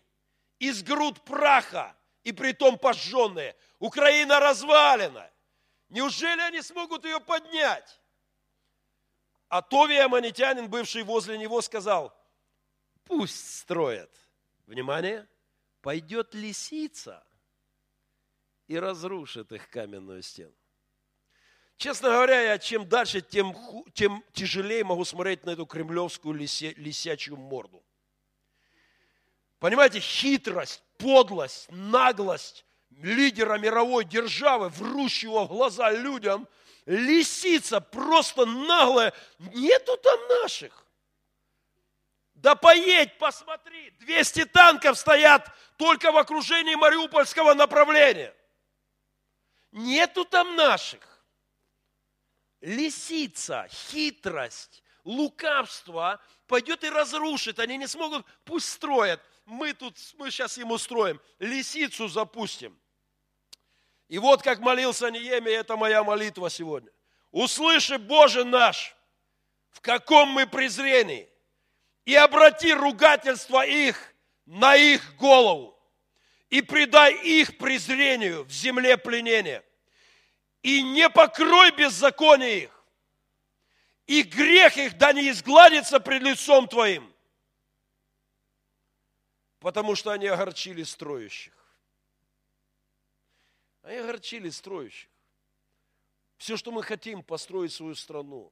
[0.60, 3.56] из груд праха и притом пожженные?
[3.80, 5.32] Украина развалена.
[5.89, 8.00] Неужели они смогут ее поднять?
[9.50, 12.15] А Тови Аманитянин, бывший возле него, сказал,
[13.06, 14.22] пусть строят.
[14.65, 15.28] Внимание,
[15.82, 17.26] пойдет лисица
[18.67, 20.54] и разрушит их каменную стену.
[21.78, 23.56] Честно говоря, я чем дальше, тем,
[23.93, 27.84] тем тяжелее могу смотреть на эту кремлевскую лися, лисячью морду.
[29.60, 32.65] Понимаете, хитрость, подлость, наглость
[33.02, 36.47] лидера мировой державы, врущего в глаза людям,
[36.86, 40.83] лисица просто наглая, нету там наших.
[42.43, 48.36] Да поедь, посмотри, 200 танков стоят только в окружении Мариупольского направления.
[49.71, 50.99] Нету там наших
[52.60, 57.60] лисица, хитрость, лукавство пойдет и разрушит.
[57.60, 59.21] Они не смогут, пусть строят.
[59.45, 61.21] Мы тут, мы сейчас ему строим.
[61.39, 62.77] Лисицу запустим.
[64.10, 66.91] И вот как молился Неемия, это моя молитва сегодня.
[67.32, 68.97] Услыши, Боже наш,
[69.69, 71.29] в каком мы презрении,
[72.06, 74.13] и обрати ругательство их
[74.46, 75.78] на их голову,
[76.50, 79.63] и предай их презрению в земле пленения–
[80.63, 82.86] и не покрой беззаконие их,
[84.08, 87.13] и грех их да не изгладится пред лицом Твоим,
[89.60, 91.54] потому что они огорчили строящих.
[93.82, 95.10] Они огорчили строящих.
[96.38, 98.52] Все, что мы хотим, построить свою страну.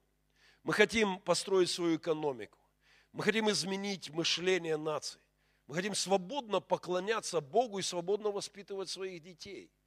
[0.63, 2.59] Мы хотим построить свою экономику.
[3.13, 5.21] Мы хотим изменить мышление нации.
[5.67, 9.71] Мы хотим свободно поклоняться Богу и свободно воспитывать своих детей–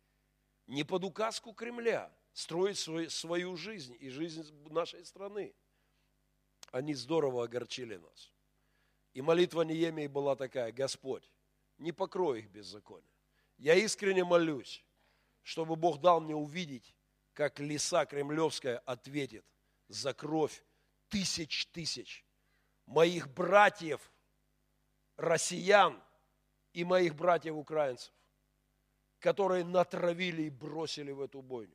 [0.66, 5.54] не под указку Кремля строить свой, свою жизнь и жизнь нашей страны.
[6.70, 8.32] Они здорово огорчили нас.
[9.12, 11.30] И молитва Неемии была такая, Господь,
[11.78, 13.10] не покрой их беззаконие.
[13.58, 14.84] Я искренне молюсь,
[15.42, 16.94] чтобы Бог дал мне увидеть,
[17.32, 19.44] как лиса кремлевская ответит
[19.88, 20.64] за кровь
[21.08, 22.23] тысяч тысяч
[22.86, 24.00] моих братьев,
[25.16, 26.00] россиян
[26.72, 28.12] и моих братьев украинцев
[29.24, 31.74] которые натравили и бросили в эту бойню.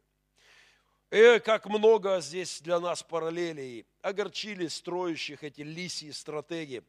[1.10, 6.84] И как много здесь для нас параллелей, огорчили строящих эти лисьи стратегии.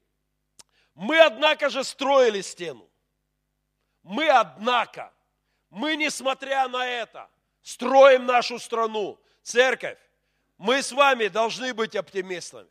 [0.95, 2.87] Мы, однако же, строили стену.
[4.03, 5.11] Мы, однако,
[5.71, 7.31] мы, несмотря на это,
[7.63, 9.99] строим нашу страну, церковь.
[10.59, 12.69] Мы с вами должны быть оптимистами.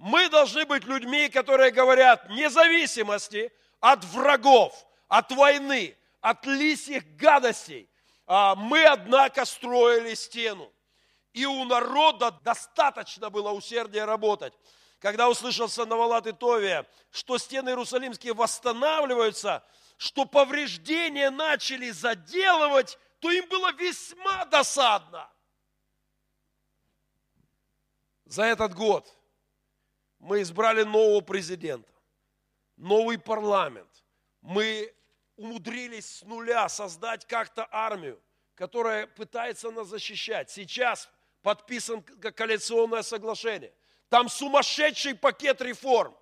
[0.00, 7.86] Мы должны быть людьми, которые говорят, независимости от врагов, от войны, от лисьих гадостей.
[8.26, 10.72] А мы, однако, строили стену.
[11.34, 14.54] И у народа достаточно было усердия работать.
[15.00, 19.62] Когда услышал Санавалат и Товия, что стены Иерусалимские восстанавливаются,
[19.98, 25.28] что повреждения начали заделывать, то им было весьма досадно.
[28.24, 29.19] За этот год
[30.20, 31.92] мы избрали нового президента,
[32.76, 33.88] новый парламент.
[34.42, 34.94] Мы
[35.36, 38.22] умудрились с нуля создать как-то армию,
[38.54, 40.50] которая пытается нас защищать.
[40.50, 41.10] Сейчас
[41.42, 43.72] подписан коалиционное соглашение.
[44.10, 46.14] Там сумасшедший пакет реформ.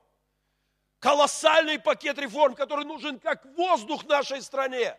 [1.00, 4.96] Колоссальный пакет реформ, который нужен как воздух нашей стране.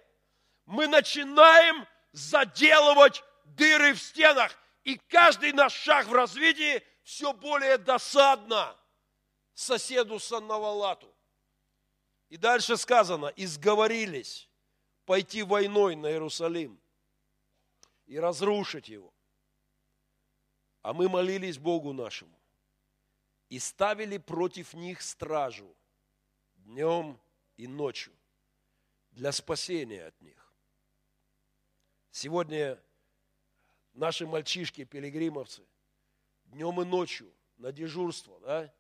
[0.65, 4.57] Мы начинаем заделывать дыры в стенах.
[4.83, 8.75] И каждый наш шаг в развитии все более досадно
[9.59, 11.13] соседу Саннавалату.
[12.29, 14.49] И дальше сказано, и сговорились
[15.05, 16.79] пойти войной на Иерусалим
[18.05, 19.13] и разрушить его.
[20.81, 22.39] А мы молились Богу нашему
[23.49, 25.75] и ставили против них стражу
[26.55, 27.19] днем
[27.57, 28.13] и ночью
[29.11, 30.53] для спасения от них.
[32.11, 32.81] Сегодня
[33.93, 35.67] наши мальчишки, пилигримовцы,
[36.45, 38.73] днем и ночью на дежурство, да,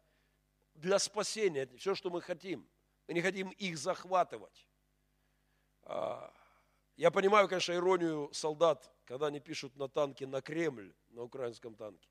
[0.79, 2.67] для спасения, это все, что мы хотим.
[3.07, 4.67] Мы не хотим их захватывать.
[5.83, 6.33] А,
[6.95, 12.09] я понимаю, конечно, иронию солдат, когда они пишут на танке на Кремль, на украинском танке.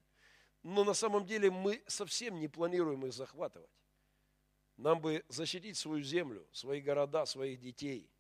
[0.62, 3.70] Но на самом деле мы совсем не планируем их захватывать.
[4.76, 8.11] Нам бы защитить свою землю, свои города, своих детей.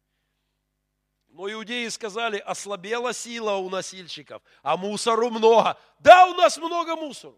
[1.28, 5.78] Но иудеи сказали, ослабела сила у носильщиков, а мусору много.
[5.98, 7.36] Да, у нас много мусора.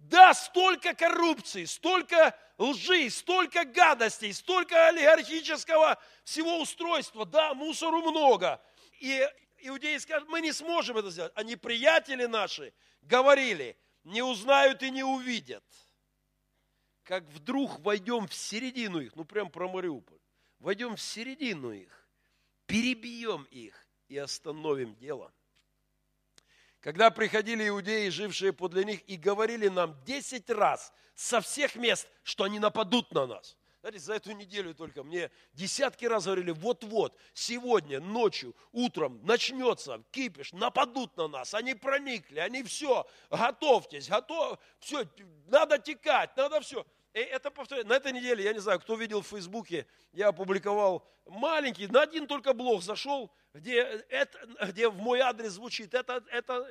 [0.00, 7.26] Да, столько коррупции, столько лжи, столько гадостей, столько олигархического всего устройства.
[7.26, 8.62] Да, мусору много.
[9.00, 11.32] И иудеи скажут, мы не сможем это сделать.
[11.34, 15.64] А неприятели наши говорили, не узнают и не увидят.
[17.02, 20.20] Как вдруг войдем в середину их, ну прям про Мариуполь,
[20.60, 22.08] войдем в середину их,
[22.66, 25.32] перебьем их и остановим дело.
[26.80, 32.44] Когда приходили иудеи, жившие подле них, и говорили нам десять раз со всех мест, что
[32.44, 33.56] они нападут на нас.
[33.80, 40.52] Знаете, за эту неделю только мне десятки раз говорили, вот-вот, сегодня, ночью, утром начнется кипиш,
[40.52, 45.06] нападут на нас, они проникли, они все, готовьтесь, готов, все,
[45.46, 46.86] надо текать, надо все.
[47.12, 51.04] И это повторяю, на этой неделе, я не знаю, кто видел в Фейсбуке, я опубликовал
[51.26, 56.68] маленький, на один только блог зашел, где, это, где в мой адрес звучит, это, это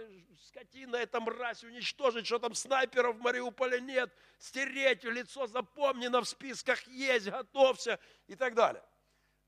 [0.47, 6.87] скотина, это мразь, уничтожить, что там снайперов в Мариуполе нет, стереть лицо запомнено, в списках
[6.87, 8.83] есть, готовься и так далее.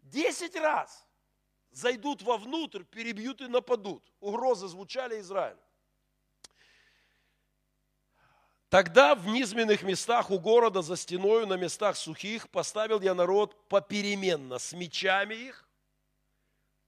[0.01, 1.07] Десять раз
[1.71, 4.03] зайдут вовнутрь, перебьют и нападут.
[4.19, 5.59] Угрозы звучали Израилю.
[8.71, 14.59] Тогда в низменных местах у города за стеною, на местах сухих, поставил я народ попеременно
[14.59, 15.67] с мечами их,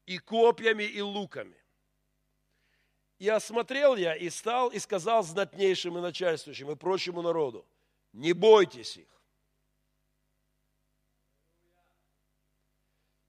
[0.05, 1.57] и копьями, и луками.
[3.19, 7.67] И осмотрел я, и стал, и сказал знатнейшим и начальствующим, и прочему народу,
[8.13, 9.21] не бойтесь их.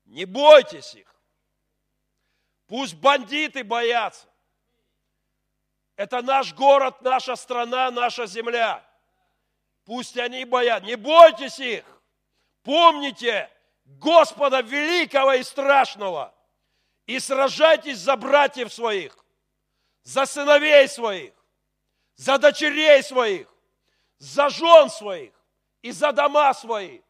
[0.04, 1.12] Не бойтесь их.
[2.68, 4.28] Пусть бандиты боятся.
[5.96, 8.84] Это наш город, наша страна, наша земля.
[9.84, 10.86] Пусть они боятся.
[10.86, 11.84] Не бойтесь их.
[12.62, 13.50] Помните
[13.84, 16.34] Господа великого и страшного.
[17.06, 19.16] И сражайтесь за братьев своих,
[20.02, 21.34] за сыновей своих,
[22.16, 23.46] за дочерей своих,
[24.16, 25.32] за жен своих
[25.82, 27.02] и за дома свои.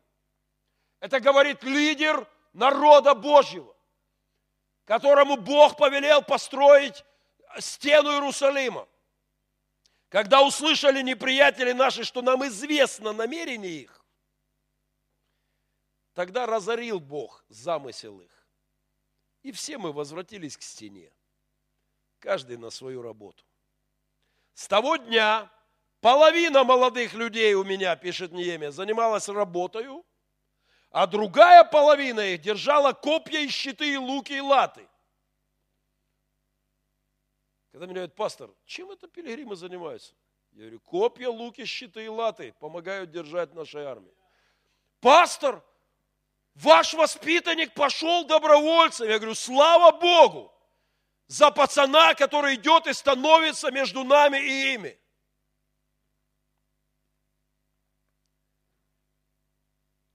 [0.98, 3.76] Это говорит лидер народа Божьего,
[4.84, 7.04] которому Бог повелел построить
[7.60, 8.88] стену Иерусалима.
[10.08, 14.04] Когда услышали неприятели наши, что нам известно намерение их,
[16.12, 18.46] тогда разорил Бог замысел их.
[19.42, 21.12] И все мы возвратились к стене,
[22.18, 23.44] каждый на свою работу.
[24.54, 25.50] С того дня
[26.00, 30.04] половина молодых людей у меня, пишет Неемия, занималась работою,
[30.90, 34.88] а другая половина их держала копья и щиты, и луки, и латы.
[37.74, 40.14] Когда меня говорят, пастор, чем это пилигримы занимаются?
[40.52, 44.14] Я говорю, копья, луки, щиты и латы помогают держать нашей армии.
[45.00, 45.60] Пастор,
[46.54, 49.08] ваш воспитанник пошел добровольцем.
[49.08, 50.54] Я говорю, слава Богу
[51.26, 54.96] за пацана, который идет и становится между нами и ими.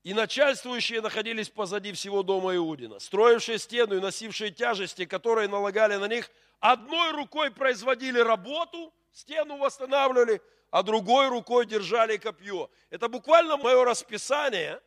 [0.09, 6.07] И начальствующие находились позади всего дома Иудина, строившие стену и носившие тяжести, которые налагали на
[6.07, 10.41] них– одной рукой производили работу, стену восстанавливали,
[10.71, 12.71] а другой рукой держали копье.
[12.89, 14.81] Это буквально мое расписание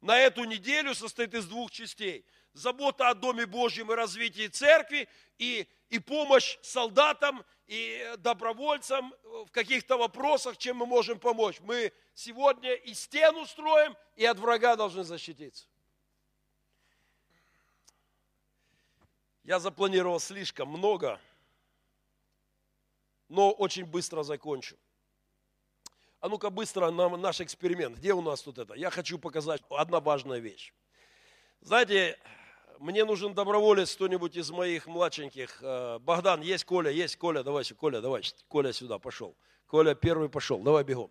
[0.00, 2.24] на эту неделю состоит из двух частей.
[2.54, 9.96] Забота о Доме Божьем и развитии церкви, и, и помощь солдатам и добровольцам в каких-то
[9.96, 11.60] вопросах, чем мы можем помочь.
[11.60, 15.66] Мы сегодня и стену строим, и от врага должны защититься.
[19.44, 21.20] Я запланировал слишком много.
[23.28, 24.76] но очень быстро закончу.
[26.20, 27.98] А ну-ка быстро нам наш эксперимент.
[27.98, 28.74] Где у нас тут это?
[28.74, 30.72] Я хочу показать одна важная вещь.
[31.60, 32.18] Знаете,
[32.78, 35.58] мне нужен доброволец, кто-нибудь из моих младшеньких.
[35.62, 39.36] Э, Богдан, есть Коля, есть Коля, давай, Коля, давай, Коля сюда пошел.
[39.66, 41.10] Коля первый пошел, давай бегом.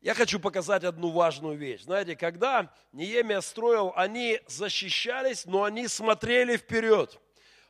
[0.00, 1.84] Я хочу показать одну важную вещь.
[1.84, 7.18] Знаете, когда Неемия строил, они защищались, но они смотрели вперед.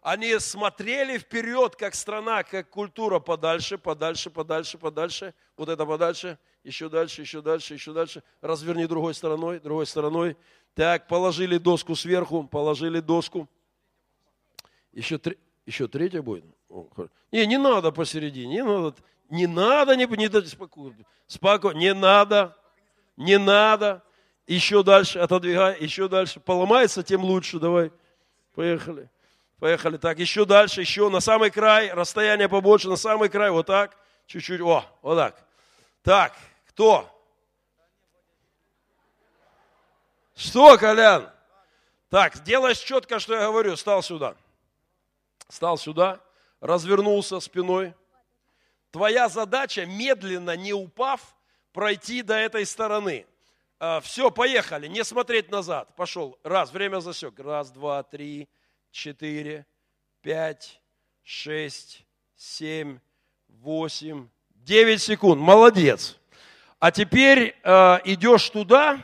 [0.02, 5.32] Они смотрели вперед, как страна, как культура, подальше, подальше, подальше, подальше.
[5.56, 8.22] Вот это подальше, еще дальше, еще дальше, еще дальше.
[8.42, 10.36] Разверни другой стороной, другой стороной.
[10.74, 13.48] Так, положили доску сверху, положили доску.
[14.92, 16.44] Еще, три, еще третья будет?
[17.30, 18.94] Не, не надо посередине, не надо.
[19.30, 20.96] Не надо, не, не спокойно,
[21.26, 22.56] спокойно, не надо,
[23.16, 24.02] не надо.
[24.46, 26.40] Еще дальше отодвигай, еще дальше.
[26.40, 27.90] Поломается, тем лучше, давай.
[28.54, 29.08] Поехали.
[29.58, 29.96] Поехали.
[29.96, 33.96] Так, еще дальше, еще на самый край, расстояние побольше, на самый край, вот так.
[34.26, 35.42] Чуть-чуть, о, вот так.
[36.02, 36.36] Так,
[36.68, 37.13] кто?
[40.44, 41.30] Что, Колян?
[42.10, 43.76] Так, делай четко, что я говорю.
[43.76, 44.36] Стал сюда.
[45.48, 46.20] Стал сюда,
[46.60, 47.94] развернулся спиной.
[48.90, 51.34] Твоя задача, медленно, не упав,
[51.72, 53.26] пройти до этой стороны.
[53.80, 55.88] А, все, поехали, не смотреть назад.
[55.96, 56.38] Пошел.
[56.42, 57.38] Раз, время засек.
[57.38, 58.46] Раз, два, три,
[58.90, 59.64] четыре,
[60.20, 60.78] пять,
[61.22, 62.04] шесть,
[62.36, 62.98] семь,
[63.48, 65.40] восемь, девять секунд.
[65.40, 66.18] Молодец.
[66.80, 69.00] А теперь э, идешь туда,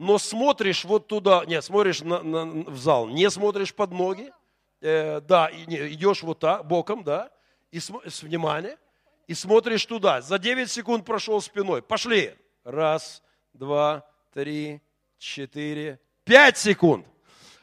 [0.00, 4.32] но смотришь вот туда, нет, смотришь на, на, в зал, не смотришь под ноги,
[4.80, 7.30] э, да, идешь вот так, боком, да,
[7.70, 8.78] и с, с вниманием,
[9.26, 10.22] и смотришь туда.
[10.22, 11.82] За 9 секунд прошел спиной.
[11.82, 12.34] Пошли.
[12.64, 13.22] Раз,
[13.52, 14.80] два, три,
[15.18, 17.06] четыре, пять секунд.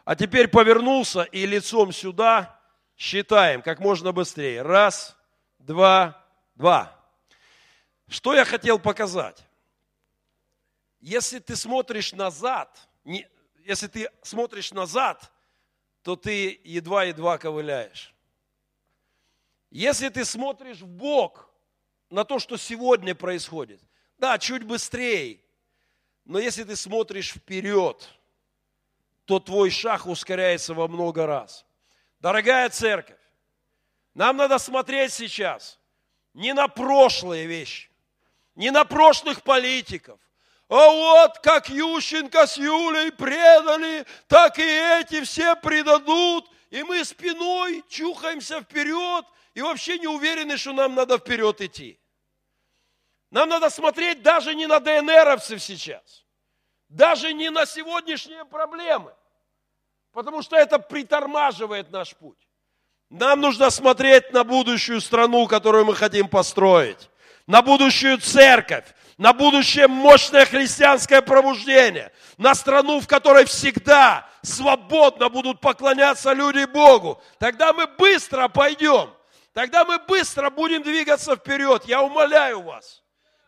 [0.06, 2.62] А теперь повернулся и лицом сюда
[2.96, 4.62] считаем как можно быстрее.
[4.62, 5.18] Раз,
[5.58, 6.24] два,
[6.54, 6.96] два.
[8.08, 9.47] Что я хотел показать?
[11.08, 13.26] Если ты смотришь назад, не,
[13.64, 15.32] если ты смотришь назад,
[16.02, 18.14] то ты едва-едва ковыляешь.
[19.70, 21.50] Если ты смотришь в Бог
[22.10, 23.80] на то, что сегодня происходит,
[24.18, 25.40] да, чуть быстрее,
[26.26, 28.10] но если ты смотришь вперед,
[29.24, 31.66] то твой шаг ускоряется во много раз.
[32.20, 33.24] Дорогая церковь,
[34.14, 35.80] нам надо смотреть сейчас
[36.34, 37.90] не на прошлые вещи,
[38.56, 40.20] не на прошлых политиков,
[40.70, 46.50] а вот как Ющенко с Юлей предали, так и эти все предадут.
[46.70, 52.00] И мы спиной чухаемся вперед и вообще не уверены, что нам надо вперед идти.
[53.32, 56.26] Нам надо смотреть даже не на ДНРовцев сейчас,
[56.90, 59.14] даже не на сегодняшние проблемы,
[60.12, 62.48] потому что это притормаживает наш путь.
[63.10, 67.10] Нам нужно смотреть на будущую страну, которую мы хотим построить,
[67.48, 68.86] на будущую церковь,
[69.18, 77.22] на будущее мощное христианское пробуждение, на страну, в которой всегда свободно будут поклоняться люди Богу,
[77.40, 79.14] тогда мы быстро пойдем,
[79.54, 81.86] тогда мы быстро будем двигаться вперед.
[81.86, 83.04] Я умоляю вас,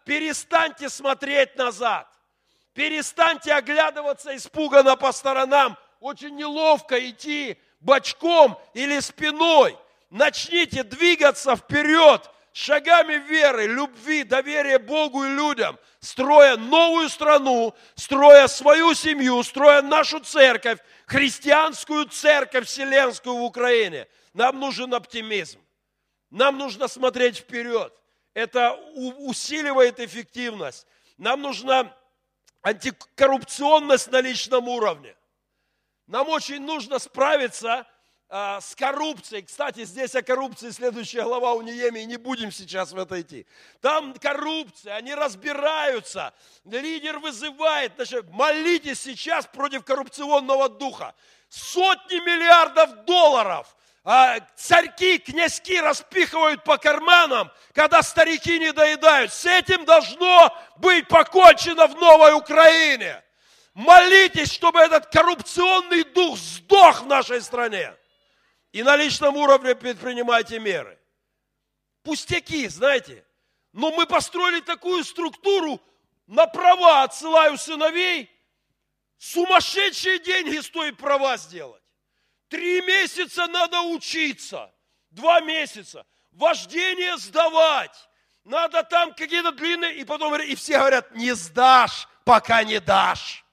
[0.06, 2.08] перестаньте смотреть назад,
[2.74, 9.78] перестаньте оглядываться испуганно по сторонам, очень неловко идти бочком или спиной.
[10.10, 18.94] Начните двигаться вперед, шагами веры, любви, доверия Богу и людям, строя новую страну, строя свою
[18.94, 24.08] семью, строя нашу церковь, христианскую церковь вселенскую в Украине.
[24.34, 25.60] Нам нужен оптимизм.
[26.30, 27.94] Нам нужно смотреть вперед.
[28.34, 30.86] Это усиливает эффективность.
[31.18, 31.96] Нам нужна
[32.62, 35.16] антикоррупционность на личном уровне.
[36.08, 37.86] Нам очень нужно справиться
[38.32, 39.42] а, с коррупцией.
[39.42, 43.48] Кстати, здесь о коррупции следующая глава у Неемии, не будем сейчас в это идти.
[43.82, 46.34] Там коррупция, они разбираются,
[46.66, 51.16] лидер вызывает, значит, молитесь сейчас против коррупционного духа.
[51.50, 59.34] Сотни миллиардов долларов а, царьки, князьки распихивают по карманам, когда старики не доедают.
[59.34, 63.24] С этим должно быть покончено в новой Украине.
[63.74, 67.96] Молитесь, чтобы этот коррупционный дух сдох в нашей стране.
[68.72, 71.00] И на личном уровне предпринимайте меры.
[72.04, 73.26] Пустяки, знаете.
[73.74, 75.82] Но мы построили такую структуру,
[76.28, 78.30] на права отсылаю сыновей.
[79.18, 81.82] Сумасшедшие деньги стоит права сделать.
[82.48, 84.72] Три месяца надо учиться.
[85.10, 86.06] Два месяца.
[86.32, 88.10] Вождение сдавать.
[88.44, 89.96] Надо там какие-то длинные.
[89.98, 93.44] И потом и все говорят, не сдашь, пока не дашь.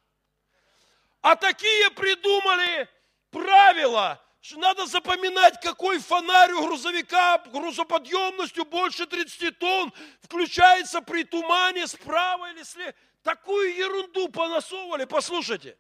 [1.21, 2.89] А такие придумали
[3.31, 4.23] правила,
[4.55, 9.93] надо запоминать, какой фонарь у грузовика грузоподъемностью больше 30 тонн
[10.23, 12.95] включается при тумане справа или слева.
[13.23, 15.05] Такую ерунду понасовывали.
[15.05, 15.77] Послушайте,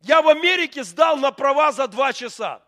[0.00, 2.62] я в Америке сдал на права за два часа.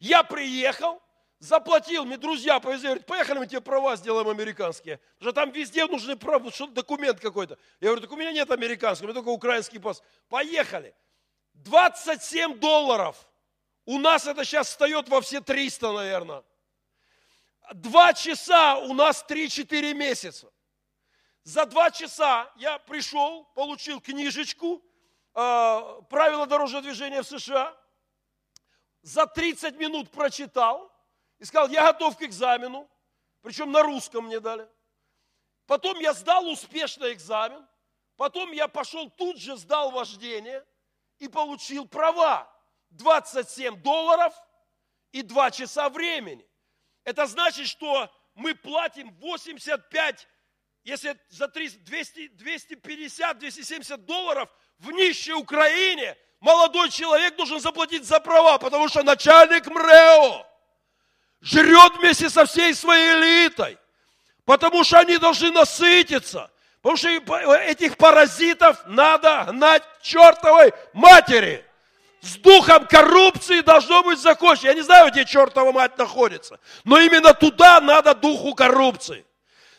[0.00, 1.00] Я приехал,
[1.38, 5.00] заплатил, мне друзья повезли, говорят, поехали, мы тебе права сделаем американские.
[5.18, 7.56] Потому что там везде нужны права, что документ какой-то.
[7.80, 10.02] Я говорю, так у меня нет американского, у меня только украинский пас.
[10.28, 10.94] Поехали.
[11.54, 13.16] 27 долларов.
[13.86, 16.42] У нас это сейчас встает во все 300, наверное.
[17.72, 20.52] Два часа у нас 3-4 месяца.
[21.44, 24.82] За два часа я пришел, получил книжечку
[25.34, 27.76] э, «Правила дорожного движения в США»,
[29.02, 30.92] за 30 минут прочитал
[31.38, 32.90] и сказал, я готов к экзамену,
[33.40, 34.68] причем на русском мне дали.
[35.66, 37.64] Потом я сдал успешно экзамен,
[38.16, 40.66] потом я пошел тут же, сдал вождение
[41.20, 42.52] и получил права.
[42.90, 44.32] 27 долларов
[45.12, 46.46] и 2 часа времени.
[47.04, 50.28] Это значит, что мы платим 85,
[50.84, 58.58] если за 200, 250, 270 долларов в нищей Украине молодой человек должен заплатить за права,
[58.58, 60.46] потому что начальник МРЭО
[61.40, 63.78] жрет вместе со всей своей элитой,
[64.44, 66.50] потому что они должны насытиться,
[66.82, 71.65] потому что этих паразитов надо гнать чертовой матери.
[72.26, 74.70] С духом коррупции должно быть закончено.
[74.70, 79.24] Я не знаю, где чертова мать находится, но именно туда надо духу коррупции.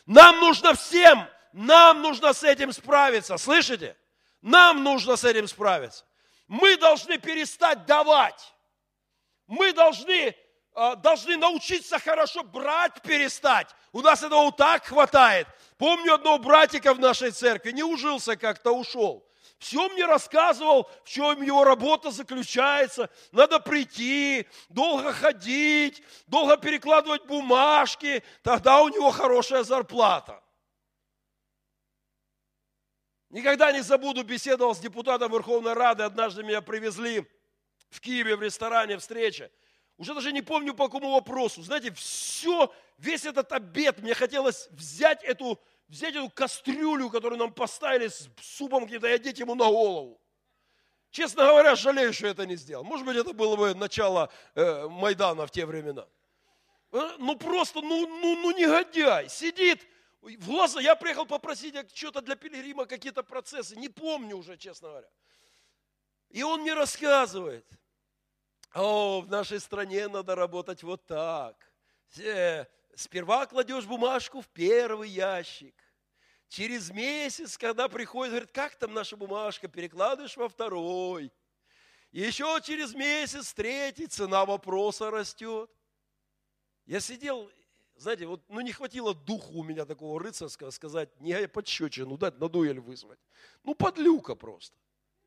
[0.05, 3.97] Нам нужно всем, нам нужно с этим справиться, слышите?
[4.41, 6.05] Нам нужно с этим справиться.
[6.47, 8.53] Мы должны перестать давать.
[9.47, 10.33] Мы должны,
[10.73, 13.67] э, должны научиться хорошо брать, перестать.
[13.91, 15.47] У нас этого так хватает.
[15.77, 19.26] Помню одного братика в нашей церкви, не ужился как-то, ушел.
[19.59, 23.09] Все мне рассказывал, в чем его работа заключается.
[23.31, 30.43] Надо прийти, долго ходить, долго перекладывать бумажки, тогда у него хорошая зарплата.
[33.29, 37.25] Никогда не забуду, беседовал с депутатом Верховной Рады, однажды меня привезли
[37.89, 39.51] в Киеве в ресторане встреча.
[39.97, 41.63] Уже даже не помню по какому вопросу.
[41.63, 48.07] Знаете, все, весь этот обед, мне хотелось взять эту, взять эту кастрюлю, которую нам поставили
[48.07, 50.21] с супом каким-то, и одеть ему на голову.
[51.11, 52.83] Честно говоря, жалею, что это не сделал.
[52.83, 56.05] Может быть, это было бы начало э, Майдана в те времена.
[56.91, 59.29] Э, ну просто, ну, ну, ну негодяй.
[59.29, 59.87] Сидит,
[60.21, 65.09] в глаза, я приехал попросить что-то для пилигрима, какие-то процессы, не помню уже, честно говоря.
[66.29, 67.65] И он мне рассказывает,
[68.73, 71.55] о, в нашей стране надо работать вот так.
[72.97, 75.75] Сперва кладешь бумажку в первый ящик.
[76.47, 81.31] Через месяц, когда приходит, говорит, как там наша бумажка, перекладываешь во второй.
[82.11, 85.69] Еще через месяц, третий, цена вопроса растет.
[86.87, 87.51] Я сидел
[87.97, 92.49] знаете, вот ну не хватило духу у меня такого рыцарского сказать, не подщечину дать, на
[92.49, 93.19] дуэль вызвать.
[93.63, 94.75] Ну подлюка просто.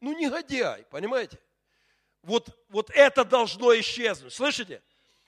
[0.01, 1.39] Ну негодяй, понимаете?
[2.23, 4.33] Вот, вот это должно исчезнуть.
[4.33, 4.83] Слышите?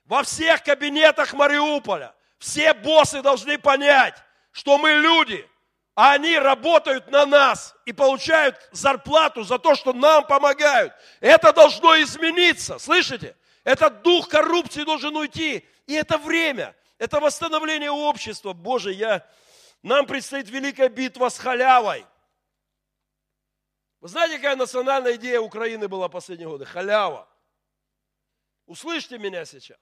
[0.05, 4.21] Во всех кабинетах Мариуполя все боссы должны понять,
[4.51, 5.49] что мы люди,
[5.95, 10.93] а они работают на нас и получают зарплату за то, что нам помогают.
[11.21, 13.37] Это должно измениться, слышите?
[13.63, 15.65] Этот дух коррупции должен уйти.
[15.87, 16.75] И это время.
[16.99, 18.55] Это восстановление общества.
[18.55, 19.25] Боже, я...
[19.85, 22.05] нам предстоит великая битва с халявой.
[24.01, 26.65] Вы знаете, какая национальная идея Украины была в последние годы?
[26.65, 27.29] Халява.
[28.67, 29.79] Услышьте меня сейчас.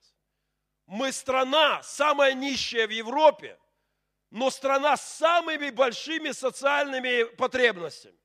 [0.90, 3.56] Мы страна, самая нищая в Европе,
[4.30, 8.18] но страна с самыми большими социальными потребностями.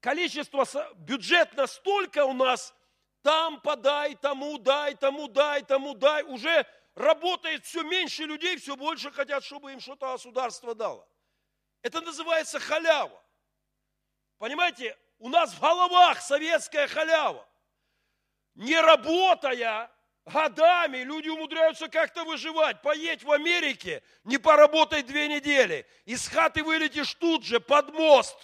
[0.00, 0.66] Количество,
[0.96, 2.74] бюджет настолько у нас,
[3.22, 6.66] там подай, тому дай, тому дай, тому дай, уже
[6.96, 11.08] работает все меньше людей, все больше хотят, чтобы им что-то государство дало.
[11.82, 13.22] Это называется халява.
[14.38, 17.48] Понимаете, у нас в головах советская халява.
[18.56, 19.93] Не работая
[20.24, 22.82] годами, люди умудряются как-то выживать.
[22.82, 25.86] Поедь в Америке, не поработай две недели.
[26.04, 28.36] Из хаты вылетишь тут же, под мост.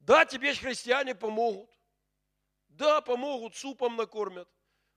[0.00, 1.70] Да, тебе христиане помогут.
[2.68, 4.48] Да, помогут, супом накормят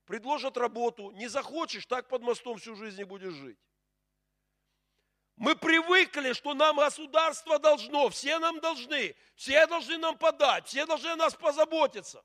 [0.05, 3.59] предложат работу, не захочешь, так под мостом всю жизнь и будешь жить.
[5.36, 11.09] Мы привыкли, что нам государство должно, все нам должны, все должны нам подать, все должны
[11.09, 12.23] о нас позаботиться.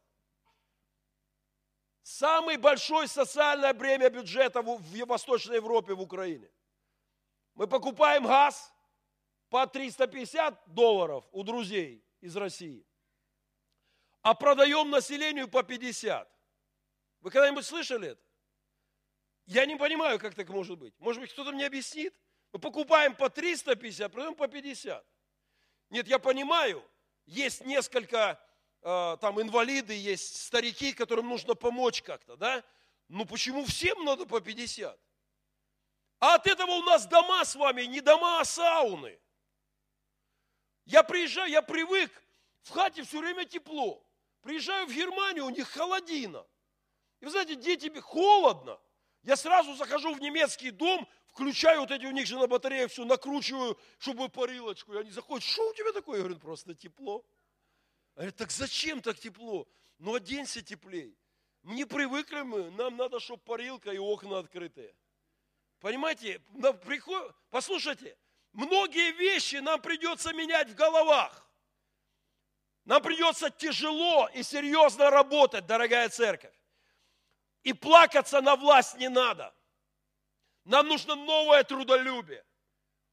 [2.03, 6.51] Самое большое социальное бремя бюджета в Восточной Европе, в Украине.
[7.55, 8.73] Мы покупаем газ
[9.49, 12.87] по 350 долларов у друзей из России,
[14.23, 16.29] а продаем населению по 50.
[17.21, 18.23] Вы когда-нибудь слышали это?
[19.47, 20.95] Я не понимаю, как так может быть.
[20.99, 22.15] Может быть, кто-то мне объяснит?
[22.53, 25.05] Мы покупаем по 350, продаем по 50.
[25.91, 26.83] Нет, я понимаю,
[27.27, 28.41] есть несколько
[28.83, 32.65] там инвалиды, есть старики, которым нужно помочь как-то, да?
[33.09, 34.99] Ну почему всем надо по 50?
[36.21, 39.19] А от этого у нас дома с вами не дома, а сауны.
[40.85, 42.11] Я приезжаю, я привык,
[42.63, 44.05] в хате все время тепло.
[44.43, 46.47] Приезжаю в Германию, у них холодина.
[47.21, 48.79] И вы знаете, дети, холодно.
[49.23, 53.05] Я сразу захожу в немецкий дом, включаю вот эти у них же на батареях все,
[53.05, 54.95] накручиваю, чтобы парилочку.
[54.95, 56.17] И они заходят, что у тебя такое?
[56.17, 57.25] Я говорю, просто тепло.
[58.21, 59.67] Говорят, так зачем так тепло?
[59.97, 61.17] Ну оденься теплей.
[61.63, 64.95] Не привыкли мы, нам надо, чтобы парилка и окна открытые.
[65.79, 66.39] Понимаете,
[66.85, 67.35] приход...
[67.49, 68.19] послушайте,
[68.53, 71.51] многие вещи нам придется менять в головах.
[72.85, 76.55] Нам придется тяжело и серьезно работать, дорогая церковь.
[77.63, 79.55] И плакаться на власть не надо.
[80.67, 82.45] Нам нужно новое трудолюбие.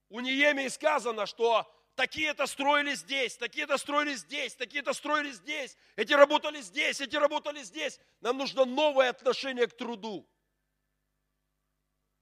[0.09, 1.65] У Неемии сказано, что
[1.97, 7.99] такие-то строили здесь, такие-то строили здесь, такие-то строили здесь, эти работали здесь, эти работали здесь.
[8.21, 10.29] Нам нужно новое отношение к труду.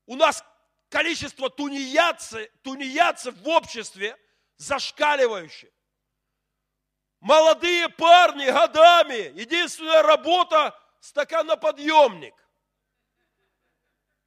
[0.06, 0.44] У нас
[0.90, 4.18] количество тунеядцев, тунеядцев в обществе
[4.56, 5.72] зашкаливающее.
[7.20, 12.34] Молодые парни годами, единственная работа– стаканоподъемник.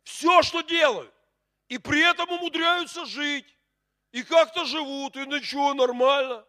[0.03, 1.15] Все, что делают.
[1.69, 3.47] И при этом умудряются жить.
[4.13, 6.45] И как-то живут, и ничего, нормально.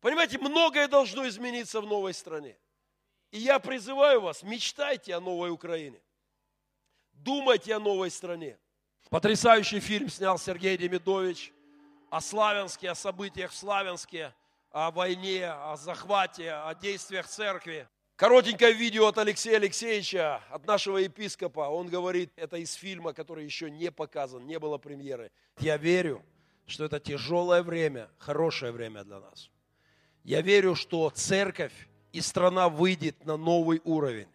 [0.00, 2.58] Понимаете, многое должно измениться в новой стране.
[3.30, 6.00] И я призываю вас, мечтайте о новой Украине.
[7.12, 8.58] Думайте о новой стране.
[9.10, 11.52] Потрясающий фильм снял Сергей Демидович
[12.10, 14.34] о Славянске, о событиях в Славянске,
[14.70, 17.88] о войне, о захвате, о действиях церкви.
[18.16, 21.62] Коротенькое видео от Алексея Алексеевича, от нашего епископа.
[21.62, 25.32] Он говорит, это из фильма, который еще не показан, не было премьеры.
[25.58, 26.24] Я верю,
[26.64, 29.50] что это тяжелое время, хорошее время для нас.
[30.22, 34.28] Я верю, что церковь и страна выйдет на новый уровень.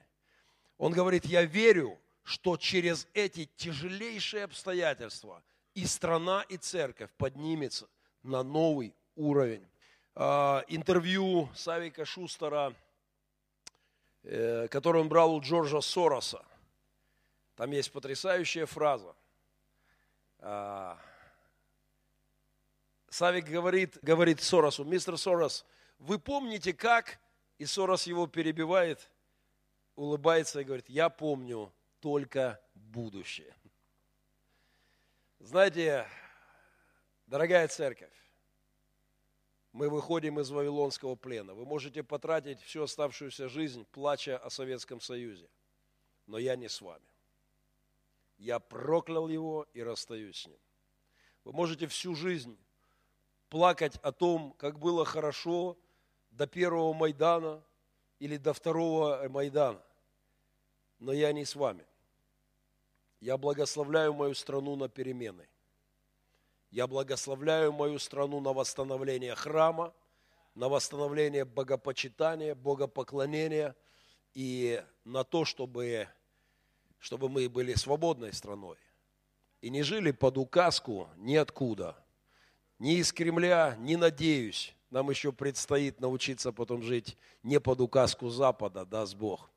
[0.77, 5.41] Он говорит, я верю, что через эти тяжелейшие обстоятельства
[5.73, 7.87] и страна, и церковь поднимется
[8.23, 9.65] на новый уровень.
[10.15, 12.73] А, интервью Савика Шустера,
[14.23, 16.43] э, которое он брал у Джорджа Сороса.
[17.55, 19.15] Там есть потрясающая фраза.
[20.39, 20.97] А,
[23.09, 25.65] Савик говорит, говорит Соросу, мистер Сорос,
[25.97, 27.19] вы помните как?
[27.57, 29.09] И Сорос его перебивает,
[29.95, 33.53] улыбается и говорит, я помню, только будущее.
[35.39, 36.07] Знаете,
[37.27, 38.13] дорогая церковь,
[39.71, 41.53] мы выходим из Вавилонского плена.
[41.53, 45.47] Вы можете потратить всю оставшуюся жизнь, плача о Советском Союзе.
[46.25, 47.05] Но я не с вами.
[48.37, 50.59] Я проклял его и расстаюсь с ним.
[51.43, 52.57] Вы можете всю жизнь
[53.49, 55.77] плакать о том, как было хорошо
[56.31, 57.63] до первого Майдана
[58.19, 59.81] или до второго Майдана.
[60.99, 61.85] Но я не с вами.
[63.19, 65.47] Я благословляю мою страну на перемены.
[66.71, 69.93] Я благословляю мою страну на восстановление храма,
[70.55, 73.75] на восстановление богопочитания, богопоклонения
[74.33, 76.07] и на то, чтобы,
[76.99, 78.77] чтобы мы были свободной страной
[79.61, 81.95] и не жили под указку ниоткуда,
[82.77, 84.73] ни из Кремля, не надеюсь.
[84.89, 89.49] Нам еще предстоит научиться потом жить не под указку Запада, даст Бог.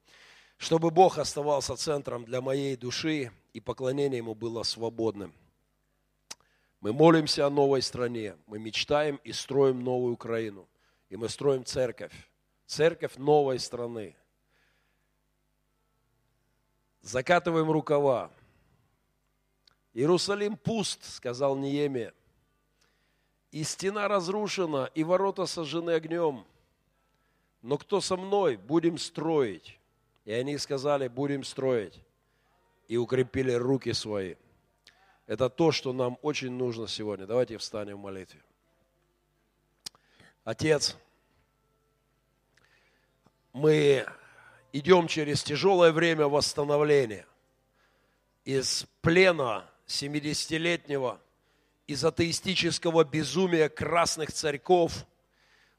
[0.58, 5.32] Чтобы Бог оставался центром для моей души, и поклонение Ему было свободным.
[6.82, 10.68] Мы молимся о новой стране, мы мечтаем и строим новую Украину.
[11.08, 12.12] И мы строим церковь,
[12.66, 14.16] церковь новой страны.
[17.00, 18.32] Закатываем рукава.
[19.94, 22.12] Иерусалим пуст, сказал Неемия.
[23.52, 26.44] И стена разрушена, и ворота сожжены огнем.
[27.60, 28.56] Но кто со мной?
[28.56, 29.78] Будем строить.
[30.24, 32.02] И они сказали, будем строить
[32.88, 34.34] и укрепили руки свои.
[35.32, 37.26] Это то, что нам очень нужно сегодня.
[37.26, 38.38] Давайте встанем в молитве.
[40.44, 40.94] Отец,
[43.54, 44.04] мы
[44.74, 47.24] идем через тяжелое время восстановления
[48.44, 51.18] из плена 70-летнего,
[51.86, 55.06] из атеистического безумия красных царьков.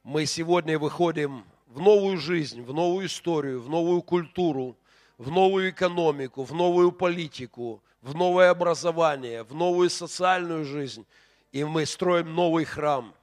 [0.02, 4.76] Мы сегодня выходим в новую жизнь, в новую историю, в новую культуру–
[5.18, 11.06] в новую экономику, в новую политику, в новое образование, в новую социальную жизнь.
[11.54, 13.16] И мы строим новый храм.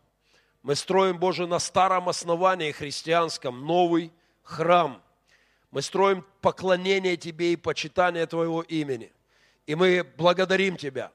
[0.63, 4.11] Мы строим, Боже, на старом основании христианском новый
[4.43, 5.03] храм.
[5.71, 9.13] Мы строим поклонение Тебе и почитание Твоего имени.
[9.67, 11.13] И мы благодарим Тебя,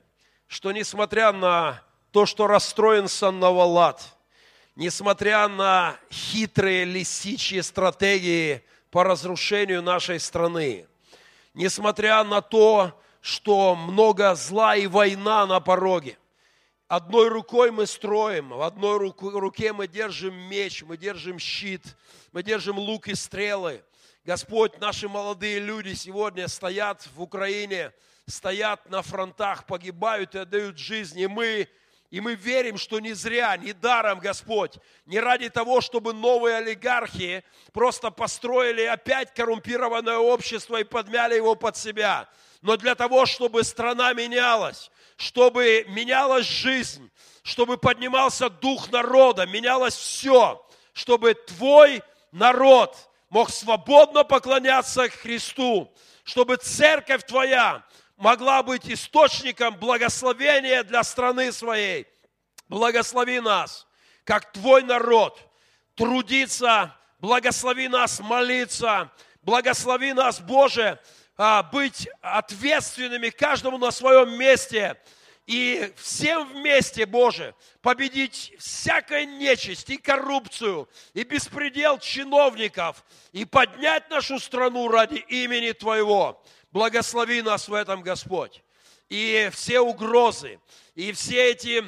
[0.47, 4.15] что несмотря на то, что расстроен Саннавалат,
[4.75, 10.85] несмотря на хитрые лисичьи стратегии по разрушению нашей страны,
[11.55, 16.19] несмотря на то, что много зла и война на пороге.
[16.87, 21.81] Одной рукой мы строим, в одной руке мы держим меч, мы держим щит,
[22.31, 23.83] мы держим лук и стрелы.
[24.25, 27.93] Господь, наши молодые люди сегодня стоят в Украине,
[28.27, 31.19] стоят на фронтах, погибают и отдают жизнь.
[31.19, 31.67] И мы
[32.11, 37.43] и мы верим, что не зря, не даром, Господь, не ради того, чтобы новые олигархи
[37.73, 42.29] просто построили опять коррумпированное общество и подмяли его под себя,
[42.65, 47.11] но для того, чтобы страна менялась, чтобы менялась жизнь,
[47.43, 52.01] чтобы поднимался дух народа, менялось все, чтобы твой
[52.31, 52.97] народ
[53.29, 55.93] мог свободно поклоняться Христу,
[56.23, 57.85] чтобы церковь твоя
[58.17, 62.07] могла быть источником благословения для страны своей.
[62.67, 63.85] Благослови нас,
[64.23, 65.39] как Твой народ,
[65.93, 69.11] трудиться, благослови нас молиться,
[69.43, 70.99] благослови нас, Боже,
[71.37, 74.97] а, быть ответственными каждому на своем месте
[75.45, 84.39] и всем вместе, Боже, победить всякую нечисть и коррупцию, и беспредел чиновников, и поднять нашу
[84.39, 86.43] страну ради имени Твоего.
[86.71, 88.63] Благослови нас в этом, Господь.
[89.09, 90.59] И все угрозы,
[90.95, 91.83] и все эти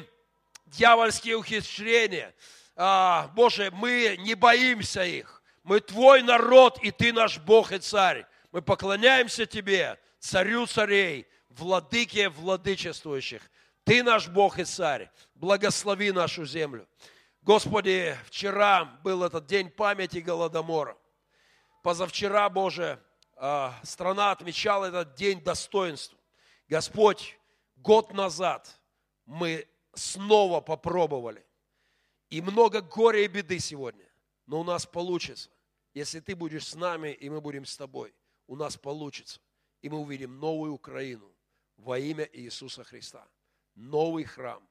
[0.66, 2.32] дьявольские ухищрения,
[2.76, 5.42] а, Боже, мы не боимся их.
[5.64, 8.24] Мы Твой народ, и Ты наш Бог и Царь.
[8.50, 13.42] Мы поклоняемся Тебе, Царю царей, Владыке владычествующих.
[13.84, 15.10] Ты наш Бог и Царь.
[15.34, 16.88] Благослови нашу землю.
[17.42, 20.96] Господи, вчера был этот день памяти Голодомора.
[21.82, 23.02] Позавчера, Боже,
[23.36, 26.18] а, страна отмечала этот день достоинства.
[26.68, 27.38] Господь,
[27.76, 28.68] год назад
[29.24, 31.44] мы снова попробовали.
[32.30, 34.06] И много горя и беды сегодня.
[34.46, 35.50] Но у нас получится.
[35.94, 38.14] Если ты будешь с нами, и мы будем с тобой,
[38.48, 39.40] у нас получится.
[39.80, 41.32] И мы увидим новую Украину
[41.76, 43.28] во имя Иисуса Христа.
[43.76, 44.68] Новый храм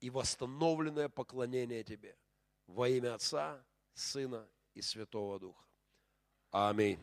[0.00, 2.18] и восстановленное поклонение Тебе.
[2.66, 5.64] Во имя Отца, Сына и Святого Духа.
[6.50, 6.98] Аминь.